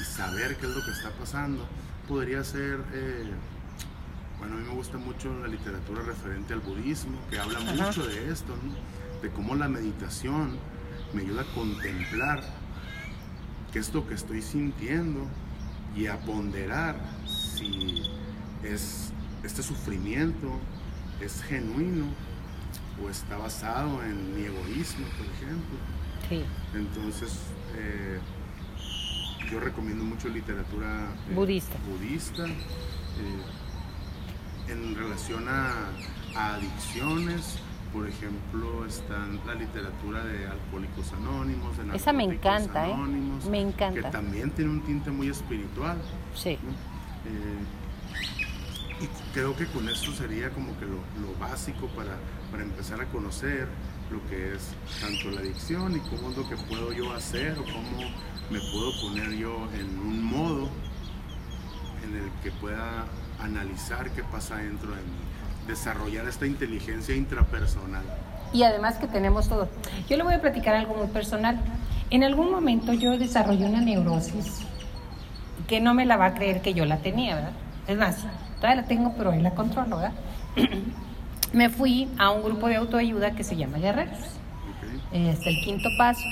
y 0.00 0.04
saber 0.04 0.56
qué 0.56 0.66
es 0.66 0.72
lo 0.72 0.84
que 0.84 0.92
está 0.92 1.10
pasando 1.18 1.66
podría 2.10 2.42
ser, 2.42 2.80
eh, 2.92 3.22
bueno, 4.40 4.56
a 4.56 4.58
mí 4.58 4.64
me 4.66 4.74
gusta 4.74 4.98
mucho 4.98 5.32
la 5.38 5.46
literatura 5.46 6.02
referente 6.02 6.52
al 6.52 6.58
budismo, 6.58 7.16
que 7.30 7.38
habla 7.38 7.60
mucho 7.60 8.04
de 8.04 8.32
esto, 8.32 8.52
de 9.22 9.30
cómo 9.30 9.54
la 9.54 9.68
meditación 9.68 10.58
me 11.12 11.22
ayuda 11.22 11.42
a 11.42 11.54
contemplar 11.54 12.42
qué 13.72 13.78
es 13.78 13.94
lo 13.94 14.08
que 14.08 14.14
estoy 14.14 14.42
sintiendo 14.42 15.24
y 15.94 16.08
a 16.08 16.18
ponderar 16.18 16.96
si 17.28 18.02
es 18.64 19.12
este 19.44 19.62
sufrimiento 19.62 20.58
es 21.20 21.44
genuino 21.44 22.06
o 23.04 23.08
está 23.08 23.36
basado 23.36 24.02
en 24.02 24.34
mi 24.34 24.46
egoísmo, 24.46 25.06
por 25.16 25.26
ejemplo. 25.26 25.78
Sí. 26.28 26.44
Entonces, 26.74 27.38
eh, 27.76 28.18
yo 29.50 29.60
recomiendo 29.60 30.04
mucho 30.04 30.28
literatura 30.28 31.08
eh, 31.30 31.34
Budista. 31.34 31.76
budista, 31.90 32.46
eh, 32.46 32.52
en 34.72 34.94
relación 34.94 35.48
a, 35.48 35.72
a 36.36 36.54
adicciones. 36.54 37.58
Por 37.92 38.06
ejemplo, 38.08 38.86
está 38.86 39.26
la 39.46 39.54
literatura 39.54 40.24
de 40.24 40.46
Alcohólicos 40.46 41.12
Anónimos, 41.12 41.76
de 41.76 41.96
Esa 41.96 42.12
me 42.12 42.22
encanta, 42.22 42.88
¿eh? 42.88 42.92
Anónimos, 42.92 43.46
Me 43.46 43.58
que 43.58 43.62
encanta. 43.64 44.10
también 44.12 44.52
tiene 44.52 44.70
un 44.70 44.80
tinte 44.82 45.10
muy 45.10 45.28
espiritual. 45.28 45.98
Sí. 46.32 46.56
¿no? 46.62 46.70
Eh, 47.28 49.04
y 49.04 49.32
creo 49.34 49.56
que 49.56 49.66
con 49.66 49.88
esto 49.88 50.12
sería 50.12 50.50
como 50.50 50.78
que 50.78 50.84
lo, 50.84 50.98
lo 51.20 51.36
básico 51.40 51.88
para, 51.88 52.16
para 52.52 52.62
empezar 52.62 53.00
a 53.00 53.06
conocer 53.06 53.66
lo 54.12 54.24
que 54.28 54.54
es 54.54 54.68
tanto 55.00 55.32
la 55.32 55.40
adicción 55.40 55.96
y 55.96 56.00
cómo 56.00 56.30
es 56.30 56.36
lo 56.36 56.48
que 56.48 56.56
puedo 56.56 56.92
yo 56.92 57.12
hacer 57.12 57.58
o 57.58 57.64
cómo 57.64 58.08
me 58.50 58.58
puedo 58.72 58.92
poner 59.00 59.30
yo 59.32 59.68
en 59.74 59.98
un 59.98 60.24
modo 60.24 60.68
en 62.04 62.16
el 62.16 62.30
que 62.42 62.50
pueda 62.50 63.06
analizar 63.40 64.10
qué 64.10 64.22
pasa 64.24 64.56
dentro 64.56 64.90
de 64.90 65.02
mí, 65.02 65.18
desarrollar 65.66 66.26
esta 66.26 66.46
inteligencia 66.46 67.14
intrapersonal. 67.14 68.02
Y 68.52 68.64
además 68.64 68.98
que 68.98 69.06
tenemos 69.06 69.48
todo. 69.48 69.68
Yo 70.08 70.16
le 70.16 70.24
voy 70.24 70.34
a 70.34 70.40
platicar 70.40 70.74
algo 70.74 70.94
muy 70.94 71.06
personal. 71.06 71.60
En 72.10 72.24
algún 72.24 72.50
momento 72.50 72.92
yo 72.92 73.16
desarrollé 73.16 73.66
una 73.66 73.80
neurosis 73.80 74.62
que 75.68 75.80
no 75.80 75.94
me 75.94 76.04
la 76.04 76.16
va 76.16 76.26
a 76.26 76.34
creer 76.34 76.60
que 76.60 76.74
yo 76.74 76.84
la 76.84 76.98
tenía, 76.98 77.36
¿verdad? 77.36 77.52
Es 77.86 77.96
más, 77.96 78.16
todavía 78.56 78.82
la 78.82 78.88
tengo, 78.88 79.14
pero 79.16 79.30
ahí 79.30 79.40
la 79.40 79.52
controlo, 79.54 79.98
¿verdad? 79.98 80.12
me 81.52 81.68
fui 81.70 82.08
a 82.18 82.30
un 82.30 82.42
grupo 82.42 82.66
de 82.66 82.76
autoayuda 82.76 83.32
que 83.32 83.44
se 83.44 83.56
llama 83.56 83.78
Guerreros, 83.78 84.18
¿ok? 84.18 85.02
eh, 85.12 85.30
hasta 85.30 85.48
el 85.48 85.60
quinto 85.62 85.88
paso, 85.96 86.24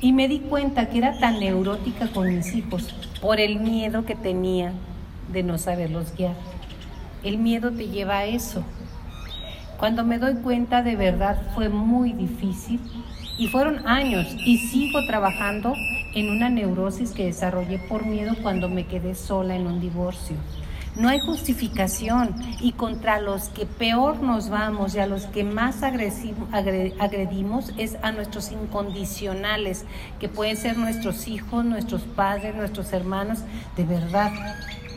y 0.00 0.12
me 0.12 0.28
di 0.28 0.40
cuenta 0.40 0.88
que 0.88 0.98
era 0.98 1.18
tan 1.18 1.40
neurótica 1.40 2.08
con 2.08 2.34
mis 2.34 2.54
hijos 2.54 2.94
por 3.20 3.40
el 3.40 3.60
miedo 3.60 4.04
que 4.04 4.14
tenía 4.14 4.72
de 5.32 5.42
no 5.42 5.58
saberlos 5.58 6.14
guiar. 6.16 6.34
El 7.22 7.38
miedo 7.38 7.70
te 7.70 7.88
lleva 7.88 8.18
a 8.18 8.24
eso. 8.26 8.62
Cuando 9.78 10.04
me 10.04 10.18
doy 10.18 10.34
cuenta 10.36 10.82
de 10.82 10.96
verdad 10.96 11.40
fue 11.54 11.68
muy 11.68 12.12
difícil 12.12 12.80
y 13.38 13.48
fueron 13.48 13.86
años 13.88 14.26
y 14.44 14.58
sigo 14.58 15.04
trabajando 15.06 15.74
en 16.14 16.30
una 16.30 16.48
neurosis 16.48 17.10
que 17.12 17.24
desarrollé 17.24 17.78
por 17.78 18.06
miedo 18.06 18.34
cuando 18.42 18.68
me 18.68 18.86
quedé 18.86 19.14
sola 19.14 19.56
en 19.56 19.66
un 19.66 19.80
divorcio. 19.80 20.36
No 20.96 21.08
hay 21.08 21.18
justificación 21.18 22.36
y 22.60 22.72
contra 22.72 23.20
los 23.20 23.48
que 23.48 23.66
peor 23.66 24.20
nos 24.22 24.48
vamos 24.48 24.94
y 24.94 25.00
a 25.00 25.06
los 25.06 25.26
que 25.26 25.42
más 25.42 25.82
agredimos 25.82 27.72
es 27.76 27.96
a 28.02 28.12
nuestros 28.12 28.52
incondicionales, 28.52 29.86
que 30.20 30.28
pueden 30.28 30.56
ser 30.56 30.78
nuestros 30.78 31.26
hijos, 31.26 31.64
nuestros 31.64 32.02
padres, 32.02 32.54
nuestros 32.54 32.92
hermanos. 32.92 33.40
De 33.76 33.84
verdad, 33.84 34.30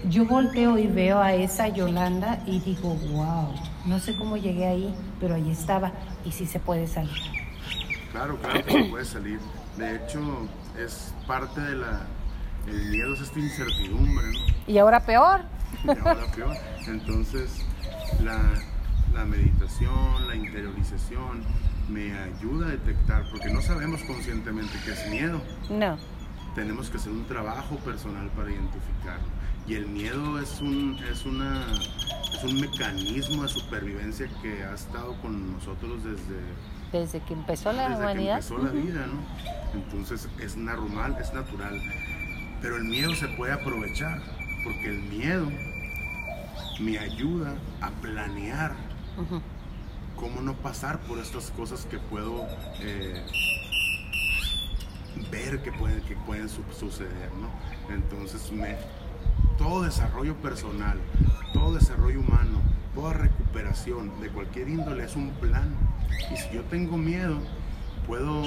yo 0.07 0.25
volteo 0.25 0.77
y 0.77 0.85
veo 0.85 1.19
a 1.19 1.33
esa 1.33 1.67
Yolanda 1.67 2.43
y 2.45 2.59
digo, 2.59 2.93
wow, 3.11 3.55
no 3.85 3.97
sé 3.99 4.15
cómo 4.17 4.37
llegué 4.37 4.67
ahí, 4.67 4.93
pero 5.19 5.33
ahí 5.33 5.49
estaba 5.49 5.91
y 6.23 6.31
sí 6.31 6.45
se 6.45 6.59
puede 6.59 6.85
salir. 6.85 7.17
Claro, 8.11 8.37
claro 8.37 8.63
que 8.63 8.71
se 8.71 8.83
puede 8.83 9.05
salir. 9.05 9.39
De 9.77 9.95
hecho, 9.95 10.47
es 10.77 11.11
parte 11.25 11.59
de 11.59 11.75
la... 11.75 12.05
El 12.67 12.89
miedo 12.89 13.13
es 13.13 13.21
esta 13.21 13.39
incertidumbre, 13.39 14.27
¿no? 14.27 14.39
Y 14.67 14.77
ahora 14.77 14.99
peor. 14.99 15.41
Y 15.83 15.89
ahora 15.89 16.25
peor. 16.35 16.55
Entonces, 16.87 17.65
la, 18.23 18.39
la 19.13 19.25
meditación, 19.25 20.27
la 20.27 20.35
interiorización 20.35 21.43
me 21.89 22.13
ayuda 22.17 22.67
a 22.67 22.69
detectar, 22.71 23.23
porque 23.31 23.49
no 23.51 23.61
sabemos 23.61 24.01
conscientemente 24.03 24.73
qué 24.83 24.91
es 24.91 25.09
miedo. 25.09 25.41
No. 25.69 25.97
Tenemos 26.55 26.89
que 26.89 26.97
hacer 26.97 27.11
un 27.11 27.25
trabajo 27.25 27.77
personal 27.77 28.29
para 28.35 28.51
identificarlo. 28.51 29.25
Y 29.67 29.75
el 29.75 29.85
miedo 29.87 30.39
es 30.39 30.59
un, 30.61 30.97
es 31.11 31.25
una, 31.25 31.65
es 32.33 32.43
un 32.43 32.59
mecanismo 32.59 33.43
de 33.43 33.49
supervivencia 33.49 34.27
que 34.41 34.63
ha 34.63 34.73
estado 34.73 35.13
con 35.21 35.53
nosotros 35.53 36.03
desde, 36.03 36.39
Desde 36.91 37.19
que 37.25 37.33
empezó 37.33 37.71
la 37.73 37.89
desde 37.89 38.01
humanidad. 38.01 38.39
que 38.39 38.53
empezó 38.53 38.57
la 38.57 38.71
vida, 38.71 39.05
¿no? 39.07 39.79
Entonces 39.79 40.27
es 40.41 40.55
normal, 40.57 41.17
es 41.21 41.33
natural. 41.33 41.79
Pero 42.61 42.77
el 42.77 42.85
miedo 42.85 43.13
se 43.13 43.27
puede 43.27 43.51
aprovechar, 43.53 44.21
porque 44.67 44.89
el 44.89 45.01
miedo 45.03 45.47
me 46.81 46.99
ayuda 46.99 47.55
a 47.81 47.89
planear 48.01 48.73
cómo 50.17 50.41
no 50.41 50.53
pasar 50.55 50.99
por 51.01 51.19
estas 51.19 51.51
cosas 51.51 51.85
que 51.85 51.97
puedo 51.99 52.45
eh, 52.81 53.23
ver 55.31 55.61
que 55.63 55.71
pueden, 55.71 56.01
que 56.01 56.15
pueden 56.17 56.49
su- 56.49 56.63
suceder, 56.77 57.31
¿no? 57.39 57.49
Entonces, 57.93 58.51
me, 58.51 58.75
todo 59.57 59.83
desarrollo 59.83 60.35
personal, 60.35 60.99
todo 61.53 61.73
desarrollo 61.75 62.19
humano, 62.19 62.61
toda 62.93 63.13
recuperación 63.13 64.19
de 64.19 64.29
cualquier 64.29 64.67
índole 64.67 65.05
es 65.05 65.15
un 65.15 65.29
plan. 65.31 65.73
Y 66.33 66.35
si 66.37 66.53
yo 66.53 66.63
tengo 66.65 66.97
miedo, 66.97 67.39
puedo 68.05 68.43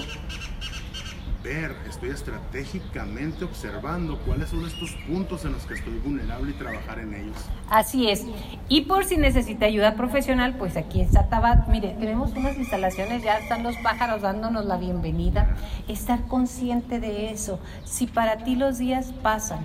ver, 1.43 1.75
estoy 1.89 2.11
estratégicamente 2.11 3.45
observando 3.45 4.19
cuáles 4.27 4.51
son 4.51 4.67
estos 4.67 4.93
puntos 5.09 5.45
en 5.45 5.53
los 5.53 5.65
que 5.65 5.75
estoy 5.75 5.99
vulnerable 5.99 6.51
y 6.51 6.55
trabajar 6.55 6.99
en 6.99 7.15
ellos. 7.15 7.37
Así 7.69 8.09
es. 8.11 8.27
Y 8.69 8.83
por 8.83 9.05
si 9.05 9.17
necesita 9.17 9.67
ayuda 9.67 9.95
profesional, 9.95 10.57
pues 10.57 10.77
aquí 10.77 11.01
en 11.01 11.13
Satabat, 11.13 11.69
mire, 11.69 11.97
tenemos 11.99 12.33
unas 12.33 12.57
instalaciones, 12.57 13.23
ya 13.23 13.39
están 13.39 13.63
los 13.63 13.77
pájaros 13.79 14.23
dándonos 14.23 14.67
la 14.67 14.77
bienvenida. 14.77 15.57
Estar 15.89 16.27
consciente 16.27 17.01
de 17.01 17.31
eso. 17.31 17.59
Si 17.85 18.07
para 18.07 18.39
ti 18.39 18.57
los 18.57 18.79
días 18.79 19.13
pasan 19.23 19.61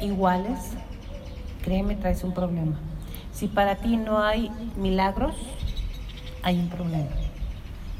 iguales, 0.00 0.58
créeme, 1.62 1.96
traes 1.96 2.24
un 2.24 2.34
problema. 2.34 2.78
Si 3.32 3.48
para 3.48 3.76
ti 3.76 3.96
no 3.96 4.22
hay 4.22 4.50
milagros, 4.76 5.34
hay 6.42 6.58
un 6.58 6.68
problema. 6.68 7.23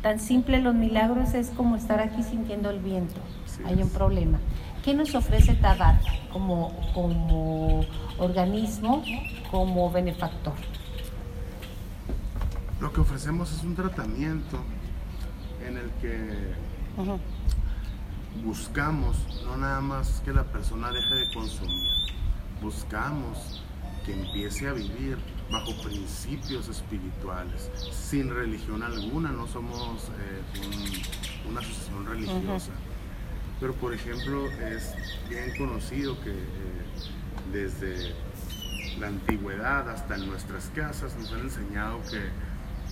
Tan 0.04 0.20
simple 0.20 0.60
los 0.60 0.74
milagros 0.74 1.32
es 1.32 1.48
como 1.48 1.76
estar 1.76 1.98
aquí 1.98 2.22
sintiendo 2.22 2.68
el 2.68 2.78
viento. 2.78 3.18
Hay 3.64 3.82
un 3.82 3.88
problema. 3.88 4.38
¿Qué 4.84 4.92
nos 4.92 5.14
ofrece 5.14 5.54
Tabat 5.54 5.98
como, 6.30 6.76
como 6.92 7.86
organismo, 8.18 9.02
como 9.50 9.90
benefactor? 9.90 10.52
Lo 12.82 12.92
que 12.92 13.00
ofrecemos 13.00 13.50
es 13.50 13.64
un 13.64 13.74
tratamiento 13.74 14.58
en 15.66 15.78
el 15.78 15.90
que 16.02 16.52
buscamos 18.44 19.16
no 19.46 19.56
nada 19.56 19.80
más 19.80 20.20
que 20.22 20.34
la 20.34 20.44
persona 20.44 20.92
deje 20.92 21.14
de 21.14 21.32
consumir, 21.32 21.90
buscamos 22.60 23.64
que 24.04 24.12
empiece 24.12 24.68
a 24.68 24.72
vivir 24.72 25.16
bajo 25.50 25.72
principios 25.82 26.68
espirituales, 26.68 27.70
sin 27.92 28.34
religión 28.34 28.82
alguna, 28.82 29.30
no 29.30 29.46
somos 29.46 30.04
eh, 30.18 30.42
un- 31.46 31.50
una 31.50 31.60
asociación 31.60 32.06
religiosa. 32.06 32.72
Pero 33.60 33.74
por 33.74 33.94
ejemplo 33.94 34.46
es 34.50 34.94
bien 35.28 35.52
conocido 35.56 36.20
que 36.22 36.30
eh, 36.30 36.44
desde 37.52 38.14
la 38.98 39.08
antigüedad 39.08 39.88
hasta 39.88 40.16
en 40.16 40.26
nuestras 40.26 40.70
casas 40.74 41.14
nos 41.16 41.32
han 41.32 41.40
enseñado 41.40 42.00
que 42.10 42.20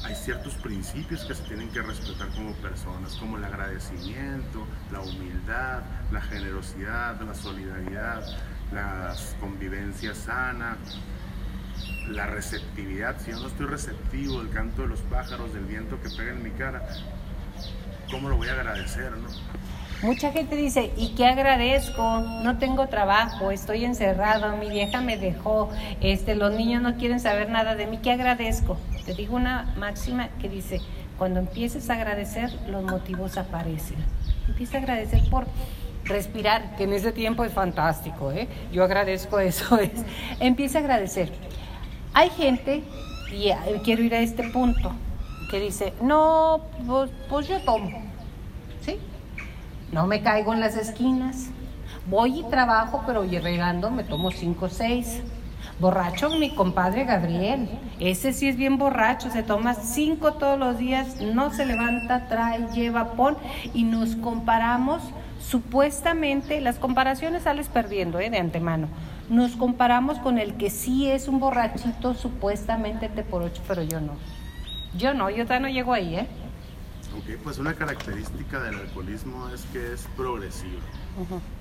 hay 0.04 0.14
ciertos 0.14 0.54
principios 0.54 1.24
que 1.24 1.34
se 1.34 1.42
tienen 1.44 1.68
que 1.70 1.82
respetar 1.82 2.28
como 2.30 2.52
personas, 2.54 3.14
como 3.16 3.36
el 3.36 3.44
agradecimiento, 3.44 4.66
la 4.90 5.00
humildad, 5.00 5.82
la 6.10 6.20
generosidad, 6.22 7.20
la 7.20 7.34
solidaridad, 7.34 8.24
la 8.72 9.14
convivencia 9.40 10.14
sana, 10.14 10.76
la 12.08 12.26
receptividad. 12.26 13.16
Si 13.20 13.30
yo 13.30 13.38
no 13.38 13.48
estoy 13.48 13.66
receptivo 13.66 14.42
del 14.42 14.52
canto 14.52 14.82
de 14.82 14.88
los 14.88 15.00
pájaros, 15.00 15.52
del 15.54 15.64
viento 15.64 16.00
que 16.02 16.08
pega 16.10 16.32
en 16.32 16.42
mi 16.42 16.50
cara, 16.50 16.86
¿cómo 18.10 18.28
lo 18.28 18.36
voy 18.36 18.48
a 18.48 18.52
agradecer? 18.52 19.12
No? 19.12 19.28
Mucha 20.02 20.32
gente 20.32 20.56
dice, 20.56 20.92
¿y 20.96 21.14
qué 21.14 21.26
agradezco? 21.26 22.20
No 22.42 22.58
tengo 22.58 22.88
trabajo, 22.88 23.52
estoy 23.52 23.84
encerrado, 23.84 24.56
mi 24.56 24.68
vieja 24.68 25.00
me 25.00 25.16
dejó, 25.16 25.70
este, 26.00 26.34
los 26.34 26.52
niños 26.52 26.82
no 26.82 26.96
quieren 26.96 27.20
saber 27.20 27.50
nada 27.50 27.76
de 27.76 27.86
mí, 27.86 27.98
¿qué 28.02 28.10
agradezco? 28.10 28.76
Te 29.06 29.14
digo 29.14 29.36
una 29.36 29.72
máxima 29.76 30.28
que 30.40 30.48
dice, 30.48 30.80
cuando 31.18 31.38
empieces 31.38 31.88
a 31.88 31.94
agradecer, 31.94 32.50
los 32.68 32.82
motivos 32.82 33.38
aparecen. 33.38 33.98
Empieza 34.48 34.78
a 34.78 34.80
agradecer 34.80 35.22
por 35.30 35.46
respirar, 36.04 36.76
que 36.76 36.84
en 36.84 36.92
ese 36.92 37.12
tiempo 37.12 37.44
es 37.44 37.52
fantástico, 37.52 38.32
¿eh? 38.32 38.48
Yo 38.72 38.84
agradezco 38.84 39.38
eso. 39.38 39.78
Es. 39.80 40.04
Empieza 40.40 40.78
a 40.78 40.80
agradecer. 40.82 41.32
Hay 42.14 42.30
gente, 42.30 42.82
y 43.32 43.48
eh, 43.48 43.56
quiero 43.84 44.02
ir 44.02 44.14
a 44.14 44.20
este 44.20 44.48
punto, 44.50 44.92
que 45.50 45.60
dice, 45.60 45.92
no, 46.02 46.60
pues, 46.86 47.10
pues 47.28 47.48
yo 47.48 47.60
tomo, 47.60 47.90
¿sí? 48.82 48.98
No 49.90 50.06
me 50.06 50.22
caigo 50.22 50.52
en 50.52 50.60
las 50.60 50.76
esquinas. 50.76 51.48
Voy 52.06 52.40
y 52.40 52.42
trabajo, 52.44 53.02
pero 53.06 53.22
regando 53.22 53.90
me 53.90 54.04
tomo 54.04 54.30
cinco 54.30 54.66
o 54.66 54.68
seis. 54.68 55.22
Borracho 55.78 56.30
mi 56.30 56.54
compadre 56.54 57.04
Gabriel. 57.04 57.68
Ese 57.98 58.32
sí 58.32 58.48
es 58.48 58.56
bien 58.56 58.78
borracho, 58.78 59.30
se 59.30 59.42
toma 59.42 59.74
cinco 59.74 60.34
todos 60.34 60.58
los 60.58 60.78
días, 60.78 61.20
no 61.20 61.52
se 61.52 61.66
levanta, 61.66 62.28
trae, 62.28 62.66
lleva, 62.72 63.12
pon 63.12 63.36
y 63.72 63.84
nos 63.84 64.16
comparamos 64.16 65.02
supuestamente, 65.42 66.60
las 66.60 66.78
comparaciones 66.78 67.42
sales 67.42 67.68
perdiendo 67.68 68.20
¿eh? 68.20 68.30
de 68.30 68.38
antemano. 68.38 68.88
Nos 69.28 69.56
comparamos 69.56 70.18
con 70.18 70.38
el 70.38 70.54
que 70.54 70.70
sí 70.70 71.10
es 71.10 71.28
un 71.28 71.40
borrachito 71.40 72.14
supuestamente 72.14 73.08
te 73.08 73.22
por 73.22 73.42
ocho, 73.42 73.62
pero 73.66 73.82
yo 73.82 74.00
no. 74.00 74.14
Yo 74.96 75.14
no, 75.14 75.30
yo 75.30 75.44
ya 75.44 75.60
no 75.60 75.68
llego 75.68 75.92
ahí, 75.92 76.16
¿eh? 76.16 76.26
Ok, 77.16 77.38
pues 77.42 77.58
una 77.58 77.74
característica 77.74 78.60
del 78.60 78.74
alcoholismo 78.76 79.48
es 79.50 79.62
que 79.72 79.92
es 79.92 80.08
progresivo. 80.16 80.78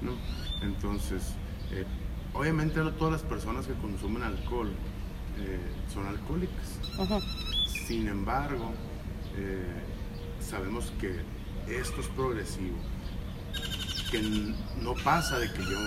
¿no? 0.01 0.13
Entonces, 0.61 1.35
eh, 1.71 1.85
obviamente 2.33 2.79
no 2.79 2.91
todas 2.91 3.13
las 3.13 3.21
personas 3.23 3.67
que 3.67 3.73
consumen 3.73 4.23
alcohol 4.23 4.69
eh, 5.39 5.59
son 5.93 6.07
alcohólicas. 6.07 6.79
Sin 7.87 8.07
embargo, 8.07 8.71
eh, 9.37 9.65
sabemos 10.39 10.93
que 10.99 11.19
esto 11.67 12.01
es 12.01 12.07
progresivo, 12.07 12.77
que 14.11 14.21
no 14.81 14.93
pasa 15.03 15.39
de 15.39 15.51
que 15.51 15.61
yo 15.63 15.79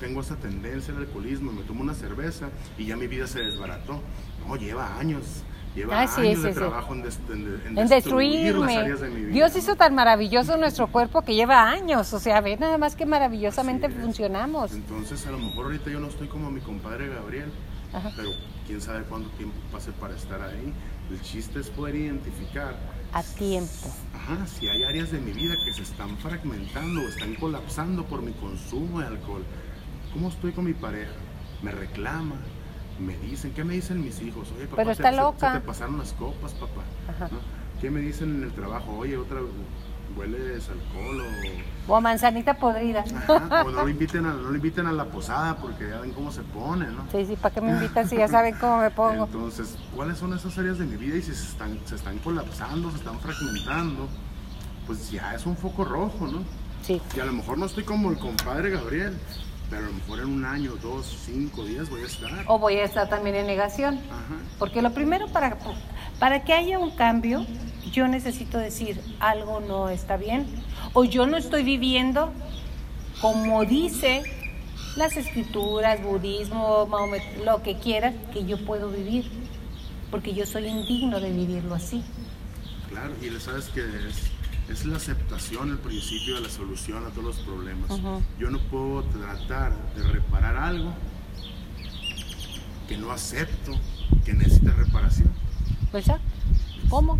tengo 0.00 0.20
esa 0.20 0.36
tendencia 0.36 0.94
al 0.94 1.00
alcoholismo, 1.00 1.52
me 1.52 1.62
tomo 1.62 1.82
una 1.82 1.94
cerveza 1.94 2.50
y 2.78 2.86
ya 2.86 2.96
mi 2.96 3.06
vida 3.06 3.26
se 3.26 3.40
desbarató. 3.40 4.00
No, 4.46 4.56
lleva 4.56 4.98
años 4.98 5.42
Lleva 5.76 6.00
años 6.00 6.42
de 6.42 6.52
trabajo 6.54 6.94
en, 6.94 7.02
destruirme. 7.86 8.94
Dios 9.30 9.54
hizo 9.56 9.76
tan 9.76 9.94
maravilloso 9.94 10.56
nuestro 10.56 10.86
cuerpo 10.86 11.20
que 11.20 11.34
lleva 11.34 11.68
años. 11.68 12.14
O 12.14 12.18
sea, 12.18 12.40
ve 12.40 12.56
nada 12.56 12.78
más 12.78 12.96
que 12.96 13.04
maravillosamente 13.04 13.90
funcionamos. 13.90 14.72
Entonces, 14.72 15.26
a 15.26 15.32
lo 15.32 15.38
mejor 15.38 15.66
ahorita 15.66 15.90
yo 15.90 16.00
no 16.00 16.08
estoy 16.08 16.28
como 16.28 16.50
mi 16.50 16.62
compadre 16.62 17.08
Gabriel, 17.08 17.52
pero 18.16 18.30
quién 18.66 18.80
sabe 18.80 19.02
cuánto 19.02 19.28
tiempo 19.36 19.54
pase 19.70 19.92
para 19.92 20.14
estar 20.16 20.40
ahí. 20.40 20.72
El 21.10 21.20
chiste 21.20 21.60
es 21.60 21.68
poder 21.68 21.94
identificar. 21.94 22.74
A 23.16 23.22
tiempo. 23.22 23.88
Ajá, 24.14 24.46
si 24.46 24.68
hay 24.68 24.82
áreas 24.82 25.10
de 25.10 25.18
mi 25.20 25.32
vida 25.32 25.54
que 25.64 25.72
se 25.72 25.80
están 25.82 26.18
fragmentando 26.18 27.00
o 27.00 27.08
están 27.08 27.34
colapsando 27.36 28.04
por 28.04 28.20
mi 28.20 28.32
consumo 28.32 29.00
de 29.00 29.06
alcohol. 29.06 29.42
¿Cómo 30.12 30.28
estoy 30.28 30.52
con 30.52 30.66
mi 30.66 30.74
pareja? 30.74 31.12
¿Me 31.62 31.70
reclama? 31.70 32.34
me 32.98 33.16
dicen, 33.18 33.52
¿qué 33.52 33.64
me 33.64 33.74
dicen 33.74 34.02
mis 34.02 34.20
hijos? 34.20 34.48
Oye, 34.56 34.64
papá, 34.66 34.76
Pero 34.76 34.90
está 34.90 35.10
se, 35.10 35.16
loca. 35.16 35.52
te 35.54 35.60
pasaron 35.60 35.98
las 35.98 36.12
copas, 36.12 36.52
papá. 36.52 36.82
¿Qué 37.80 37.90
me 37.90 38.00
dicen 38.00 38.36
en 38.36 38.42
el 38.44 38.52
trabajo? 38.52 38.96
Oye, 38.98 39.16
otra 39.16 39.40
hueles 40.16 40.68
alcohol 40.68 41.20
o... 41.20 41.92
O 41.92 41.94
a 41.94 42.00
manzanita 42.00 42.54
podrida. 42.54 43.04
o 43.28 43.70
no 43.70 43.70
lo, 43.82 43.88
inviten 43.88 44.26
a, 44.26 44.34
no 44.34 44.50
lo 44.50 44.54
inviten 44.56 44.86
a 44.86 44.92
la 44.92 45.04
posada 45.04 45.56
porque 45.56 45.88
ya 45.88 46.00
ven 46.00 46.12
cómo 46.12 46.32
se 46.32 46.42
pone, 46.42 46.86
¿no? 46.86 47.06
Sí, 47.12 47.24
sí, 47.26 47.36
¿para 47.36 47.54
qué 47.54 47.60
me 47.60 47.70
invitan 47.70 48.08
si 48.08 48.16
ya 48.16 48.26
saben 48.26 48.56
cómo 48.60 48.78
me 48.78 48.90
pongo? 48.90 49.24
Entonces, 49.26 49.76
¿cuáles 49.94 50.18
son 50.18 50.34
esas 50.34 50.56
áreas 50.58 50.78
de 50.78 50.86
mi 50.86 50.96
vida 50.96 51.16
y 51.16 51.22
si 51.22 51.32
se 51.32 51.44
están, 51.44 51.78
se 51.84 51.94
están 51.94 52.18
colapsando, 52.18 52.90
se 52.90 52.96
están 52.96 53.20
fragmentando? 53.20 54.08
Pues 54.86 55.10
ya 55.10 55.34
es 55.34 55.46
un 55.46 55.56
foco 55.56 55.84
rojo, 55.84 56.26
¿no? 56.26 56.38
Sí. 56.82 57.00
Y 57.16 57.20
a 57.20 57.24
lo 57.24 57.32
mejor 57.32 57.58
no 57.58 57.66
estoy 57.66 57.84
como 57.84 58.10
el 58.10 58.18
compadre 58.18 58.70
Gabriel, 58.70 59.16
pero 59.70 59.84
a 59.84 59.86
lo 59.86 59.92
mejor 59.92 60.20
en 60.20 60.26
un 60.26 60.44
año, 60.44 60.72
dos, 60.82 61.22
cinco 61.24 61.64
días 61.64 61.90
voy 61.90 62.02
a 62.02 62.06
estar. 62.06 62.44
O 62.46 62.58
voy 62.58 62.76
a 62.76 62.84
estar 62.84 63.08
también 63.08 63.36
en 63.36 63.46
negación. 63.46 64.00
Porque 64.58 64.82
lo 64.82 64.92
primero 64.92 65.26
para, 65.28 65.56
para 66.18 66.44
que 66.44 66.52
haya 66.52 66.78
un 66.78 66.90
cambio, 66.90 67.44
yo 67.92 68.08
necesito 68.08 68.58
decir 68.58 69.00
algo 69.20 69.60
no 69.60 69.88
está 69.88 70.16
bien. 70.16 70.46
O 70.92 71.04
yo 71.04 71.26
no 71.26 71.36
estoy 71.36 71.62
viviendo 71.62 72.32
como 73.20 73.64
dice 73.64 74.22
las 74.96 75.16
escrituras, 75.16 76.02
budismo, 76.02 76.88
lo 77.44 77.62
que 77.62 77.78
quieras, 77.78 78.14
que 78.32 78.44
yo 78.44 78.64
puedo 78.64 78.90
vivir. 78.90 79.30
Porque 80.10 80.34
yo 80.34 80.46
soy 80.46 80.66
indigno 80.66 81.20
de 81.20 81.30
vivirlo 81.30 81.74
así. 81.74 82.02
Claro, 82.88 83.12
y 83.20 83.30
le 83.30 83.40
sabes 83.40 83.66
que 83.68 83.80
es 83.80 84.30
es 84.68 84.84
la 84.84 84.96
aceptación 84.96 85.70
el 85.70 85.78
principio 85.78 86.34
de 86.34 86.40
la 86.40 86.48
solución 86.48 87.04
a 87.06 87.10
todos 87.10 87.24
los 87.24 87.38
problemas. 87.38 87.90
Yo 88.38 88.50
no 88.50 88.58
puedo 88.58 89.04
tratar 89.04 89.72
de 89.94 90.02
reparar 90.02 90.56
algo 90.56 90.92
que 92.88 92.96
no 92.96 93.12
acepto 93.12 93.72
que 94.24 94.32
necesita 94.32 94.72
reparación. 94.72 95.30
Pues 95.90 96.06
ya, 96.06 96.18
¿cómo? 96.88 97.18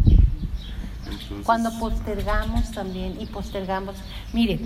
Cuando 1.44 1.70
postergamos 1.78 2.70
también 2.72 3.20
y 3.20 3.26
postergamos, 3.26 3.96
mire, 4.32 4.58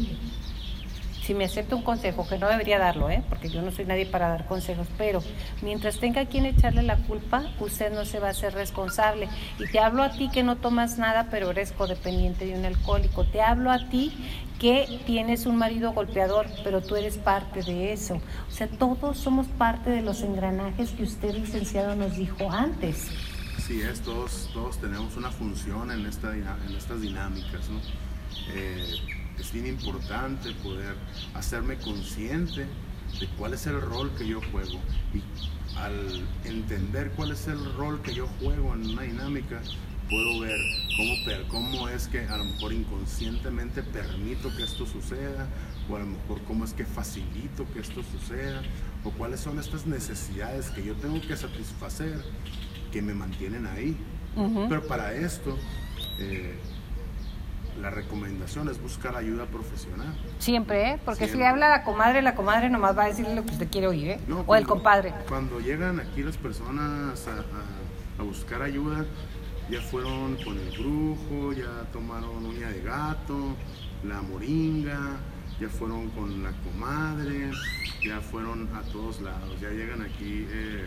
si 1.30 1.34
me 1.34 1.44
acepta 1.44 1.76
un 1.76 1.82
consejo, 1.82 2.26
que 2.26 2.38
no 2.38 2.48
debería 2.48 2.80
darlo, 2.80 3.08
¿eh? 3.08 3.22
porque 3.28 3.48
yo 3.48 3.62
no 3.62 3.70
soy 3.70 3.84
nadie 3.84 4.04
para 4.04 4.28
dar 4.28 4.46
consejos, 4.46 4.88
pero 4.98 5.22
mientras 5.62 6.00
tenga 6.00 6.26
quien 6.26 6.44
echarle 6.44 6.82
la 6.82 6.96
culpa, 6.96 7.44
usted 7.60 7.92
no 7.92 8.04
se 8.04 8.18
va 8.18 8.26
a 8.26 8.30
hacer 8.30 8.52
responsable. 8.54 9.28
Y 9.60 9.70
te 9.70 9.78
hablo 9.78 10.02
a 10.02 10.10
ti 10.10 10.28
que 10.28 10.42
no 10.42 10.56
tomas 10.56 10.98
nada, 10.98 11.28
pero 11.30 11.50
eres 11.50 11.70
codependiente 11.70 12.46
de 12.46 12.58
un 12.58 12.64
alcohólico. 12.64 13.24
Te 13.26 13.42
hablo 13.42 13.70
a 13.70 13.88
ti 13.90 14.12
que 14.58 15.02
tienes 15.06 15.46
un 15.46 15.56
marido 15.56 15.92
golpeador, 15.92 16.46
pero 16.64 16.82
tú 16.82 16.96
eres 16.96 17.16
parte 17.16 17.62
de 17.62 17.92
eso. 17.92 18.20
O 18.48 18.50
sea, 18.50 18.66
todos 18.66 19.16
somos 19.16 19.46
parte 19.46 19.90
de 19.90 20.02
los 20.02 20.22
engranajes 20.22 20.90
que 20.90 21.04
usted, 21.04 21.34
licenciado, 21.34 21.94
nos 21.94 22.16
dijo 22.16 22.50
antes. 22.50 23.08
Sí, 23.70 23.82
es, 23.82 24.00
todos, 24.00 24.50
todos 24.52 24.80
tenemos 24.80 25.16
una 25.16 25.30
función 25.30 25.92
en, 25.92 26.04
esta, 26.04 26.34
en 26.36 26.74
estas 26.76 27.02
dinámicas. 27.02 27.68
Eh, 28.52 28.96
es 29.38 29.52
bien 29.52 29.68
importante 29.68 30.50
poder 30.54 30.96
hacerme 31.34 31.76
consciente 31.76 32.66
de 33.20 33.28
cuál 33.38 33.54
es 33.54 33.68
el 33.68 33.80
rol 33.80 34.10
que 34.18 34.26
yo 34.26 34.40
juego. 34.50 34.80
Y 35.14 35.22
al 35.78 36.26
entender 36.42 37.12
cuál 37.12 37.30
es 37.30 37.46
el 37.46 37.64
rol 37.74 38.02
que 38.02 38.12
yo 38.12 38.26
juego 38.40 38.74
en 38.74 38.90
una 38.90 39.02
dinámica, 39.02 39.62
puedo 40.08 40.40
ver 40.40 40.58
cómo 41.46 41.88
es 41.88 42.08
que 42.08 42.26
a 42.26 42.38
lo 42.38 42.46
mejor 42.46 42.72
inconscientemente 42.72 43.84
permito 43.84 44.50
que 44.56 44.64
esto 44.64 44.84
suceda, 44.84 45.46
o 45.88 45.94
a 45.94 46.00
lo 46.00 46.06
mejor 46.06 46.42
cómo 46.42 46.64
es 46.64 46.72
que 46.72 46.84
facilito 46.84 47.72
que 47.72 47.78
esto 47.78 48.02
suceda, 48.02 48.62
o 49.04 49.12
cuáles 49.12 49.38
son 49.38 49.60
estas 49.60 49.86
necesidades 49.86 50.70
que 50.70 50.84
yo 50.84 50.96
tengo 50.96 51.20
que 51.20 51.36
satisfacer 51.36 52.20
que 52.90 53.02
me 53.02 53.14
mantienen 53.14 53.66
ahí. 53.66 53.96
Pero 54.68 54.86
para 54.86 55.12
esto, 55.14 55.58
eh, 56.18 56.54
la 57.80 57.90
recomendación 57.90 58.68
es 58.68 58.80
buscar 58.80 59.16
ayuda 59.16 59.46
profesional. 59.46 60.14
Siempre, 60.38 60.90
¿eh? 60.90 61.00
Porque 61.04 61.28
si 61.28 61.36
le 61.36 61.46
habla 61.46 61.66
a 61.66 61.78
la 61.78 61.84
comadre, 61.84 62.22
la 62.22 62.34
comadre 62.34 62.70
nomás 62.70 62.96
va 62.96 63.04
a 63.04 63.08
decirle 63.08 63.34
lo 63.34 63.44
que 63.44 63.52
usted 63.52 63.68
quiere 63.70 63.86
oír, 63.86 64.08
¿eh? 64.10 64.20
o 64.46 64.54
el 64.54 64.66
compadre. 64.66 65.12
Cuando 65.28 65.60
llegan 65.60 65.98
aquí 66.00 66.22
las 66.22 66.36
personas 66.36 67.26
a, 67.28 68.22
buscar 68.22 68.60
ayuda, 68.60 69.06
ya 69.70 69.80
fueron 69.80 70.36
con 70.44 70.58
el 70.58 70.70
brujo, 70.78 71.52
ya 71.54 71.90
tomaron 71.92 72.44
uña 72.44 72.68
de 72.68 72.82
gato, 72.82 73.56
la 74.04 74.20
moringa, 74.20 75.16
ya 75.58 75.68
fueron 75.68 76.10
con 76.10 76.42
la 76.42 76.52
comadre, 76.62 77.50
ya 78.04 78.20
fueron 78.20 78.68
a 78.74 78.82
todos 78.92 79.22
lados, 79.22 79.58
ya 79.60 79.70
llegan 79.70 80.02
aquí 80.02 80.46
eh, 80.50 80.84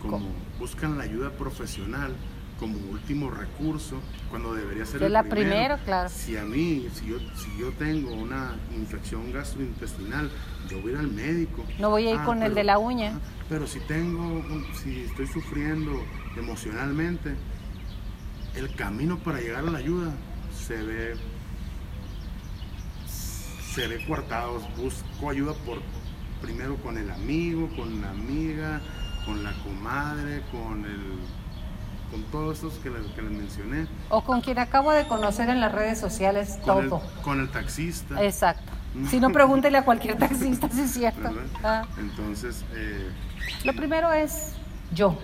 como 0.00 0.26
buscan 0.58 0.98
la 0.98 1.04
ayuda 1.04 1.30
profesional 1.30 2.14
como 2.60 2.76
último 2.90 3.30
recurso, 3.30 3.96
cuando 4.28 4.52
debería 4.52 4.84
ser 4.84 5.02
el 5.02 5.14
la 5.14 5.22
primero. 5.22 5.78
claro. 5.86 6.10
Si 6.10 6.36
a 6.36 6.44
mí, 6.44 6.86
si 6.92 7.06
yo, 7.06 7.18
si 7.34 7.58
yo 7.58 7.72
tengo 7.72 8.12
una 8.12 8.54
infección 8.76 9.32
gastrointestinal, 9.32 10.30
yo 10.68 10.82
voy 10.82 10.94
al 10.94 11.08
médico. 11.10 11.64
No 11.78 11.88
voy 11.88 12.08
a 12.08 12.10
ir 12.10 12.18
ah, 12.20 12.24
con 12.26 12.42
el 12.42 12.54
de 12.54 12.62
la 12.62 12.78
uña. 12.78 13.14
Ah, 13.16 13.20
pero 13.48 13.66
si 13.66 13.80
tengo, 13.80 14.44
si 14.74 15.04
estoy 15.04 15.26
sufriendo 15.26 16.04
emocionalmente, 16.36 17.34
el 18.54 18.74
camino 18.74 19.18
para 19.18 19.40
llegar 19.40 19.66
a 19.66 19.70
la 19.70 19.78
ayuda 19.78 20.12
se 20.54 20.82
ve, 20.82 21.14
se 23.06 23.88
ve 23.88 24.04
coartado. 24.06 24.60
Busco 24.76 25.30
ayuda 25.30 25.54
por 25.64 25.78
primero 26.42 26.76
con 26.76 26.98
el 26.98 27.10
amigo, 27.10 27.70
con 27.74 28.02
la 28.02 28.10
amiga, 28.10 28.82
con 29.24 29.42
la 29.42 29.52
comadre, 29.62 30.42
con 30.50 30.84
el 30.84 31.18
con 32.10 32.22
todos 32.24 32.56
estos 32.56 32.74
que 32.82 32.90
les, 32.90 33.06
que 33.12 33.22
les, 33.22 33.30
mencioné. 33.30 33.86
O 34.08 34.22
con 34.22 34.40
quien 34.40 34.58
acabo 34.58 34.90
de 34.90 35.06
conocer 35.06 35.48
en 35.48 35.60
las 35.60 35.70
redes 35.72 35.98
sociales, 35.98 36.58
todo. 36.64 37.00
con 37.22 37.40
el 37.40 37.48
taxista. 37.50 38.22
Exacto. 38.22 38.72
Si 39.08 39.20
no, 39.20 39.30
pregúntele 39.30 39.78
a 39.78 39.84
cualquier 39.84 40.18
taxista 40.18 40.68
si 40.68 40.80
es 40.80 40.90
cierto. 40.90 41.30
Ah. 41.62 41.86
Entonces... 41.98 42.64
Eh, 42.74 43.10
Lo 43.64 43.72
primero 43.74 44.12
es 44.12 44.54
yo. 44.92 45.16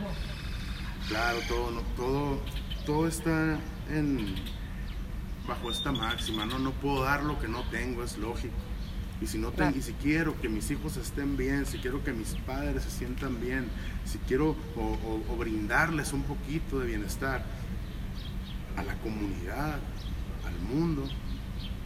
Claro, 1.08 1.38
todo, 1.48 1.82
todo, 1.96 2.40
todo 2.84 3.08
está 3.08 3.58
en, 3.90 4.36
bajo 5.48 5.70
esta 5.70 5.90
máxima, 5.90 6.46
¿no? 6.46 6.60
No 6.60 6.70
puedo 6.70 7.02
dar 7.02 7.24
lo 7.24 7.38
que 7.40 7.48
no 7.48 7.62
tengo, 7.70 8.04
es 8.04 8.16
lógico. 8.18 8.54
Y 9.20 9.26
si, 9.26 9.38
no 9.38 9.50
y 9.74 9.80
si 9.80 9.92
quiero 9.94 10.38
que 10.40 10.48
mis 10.48 10.70
hijos 10.70 10.98
estén 10.98 11.38
bien, 11.38 11.64
si 11.64 11.78
quiero 11.78 12.04
que 12.04 12.12
mis 12.12 12.34
padres 12.46 12.82
se 12.82 12.90
sientan 12.90 13.40
bien, 13.40 13.66
si 14.04 14.18
quiero 14.18 14.54
o, 14.76 15.36
brindarles 15.38 16.12
un 16.12 16.22
poquito 16.22 16.80
de 16.80 16.86
bienestar 16.86 17.42
a 18.76 18.82
la 18.82 18.94
comunidad, 18.98 19.78
al 20.44 20.58
mundo, 20.68 21.08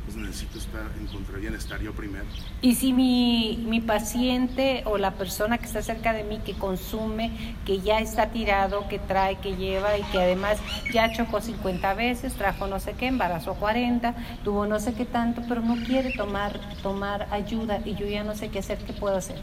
pues 0.05 0.17
necesito 0.17 0.59
estar, 0.59 0.91
encontrar 1.01 1.41
bienestar 1.41 1.81
yo 1.81 1.93
primero. 1.93 2.25
Y 2.63 2.75
si 2.75 2.93
mi, 2.93 3.65
mi 3.69 3.81
paciente 3.81 4.83
o 4.87 4.99
la 4.99 5.15
persona 5.15 5.59
que 5.59 5.67
está 5.67 5.83
cerca 5.83 6.13
de 6.13 6.25
mí, 6.25 6.41
que 6.45 6.55
consume, 6.55 7.57
que 7.65 7.81
ya 7.81 8.01
está 8.01 8.31
tirado, 8.31 8.89
que 8.89 8.99
trae, 8.99 9.39
que 9.39 9.57
lleva 9.57 9.99
y 9.99 10.03
que 10.05 10.19
además 10.19 10.59
ya 10.93 11.13
chocó 11.13 11.41
50 11.41 11.95
veces, 11.95 12.35
trajo 12.35 12.67
no 12.67 12.81
sé 12.81 12.95
qué, 12.95 13.07
embarazó 13.07 13.55
40, 13.55 14.15
tuvo 14.45 14.67
no 14.67 14.81
sé 14.81 14.95
qué 14.95 15.05
tanto, 15.05 15.43
pero 15.49 15.61
no 15.61 15.77
quiere 15.85 16.13
tomar, 16.13 16.59
tomar 16.83 17.29
ayuda 17.31 17.81
y 17.85 17.95
yo 17.95 18.07
ya 18.07 18.25
no 18.25 18.35
sé 18.35 18.49
qué 18.49 18.61
hacer, 18.61 18.79
¿qué 18.79 18.93
puedo 18.93 19.17
hacer? 19.17 19.39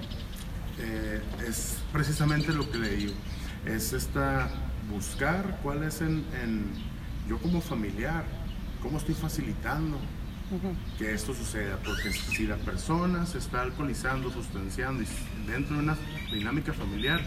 Eh, 0.79 1.21
es 1.47 1.77
precisamente 1.91 2.53
lo 2.53 2.69
que 2.69 2.77
le 2.77 2.89
digo, 2.89 3.13
es 3.65 3.93
esta 3.93 4.49
buscar 4.91 5.59
cuál 5.63 5.83
es 5.83 6.01
en, 6.01 6.25
en 6.41 6.65
yo 7.27 7.37
como 7.39 7.61
familiar, 7.61 8.23
cómo 8.81 8.97
estoy 8.97 9.15
facilitando 9.15 9.97
que 10.97 11.13
esto 11.13 11.33
suceda, 11.33 11.77
porque 11.83 12.11
si 12.11 12.47
la 12.47 12.55
persona 12.55 13.25
se 13.25 13.37
está 13.37 13.61
alcoholizando, 13.61 14.31
sustanciando 14.31 15.03
dentro 15.45 15.75
de 15.75 15.83
una 15.83 15.97
dinámica 16.31 16.73
familiar, 16.73 17.21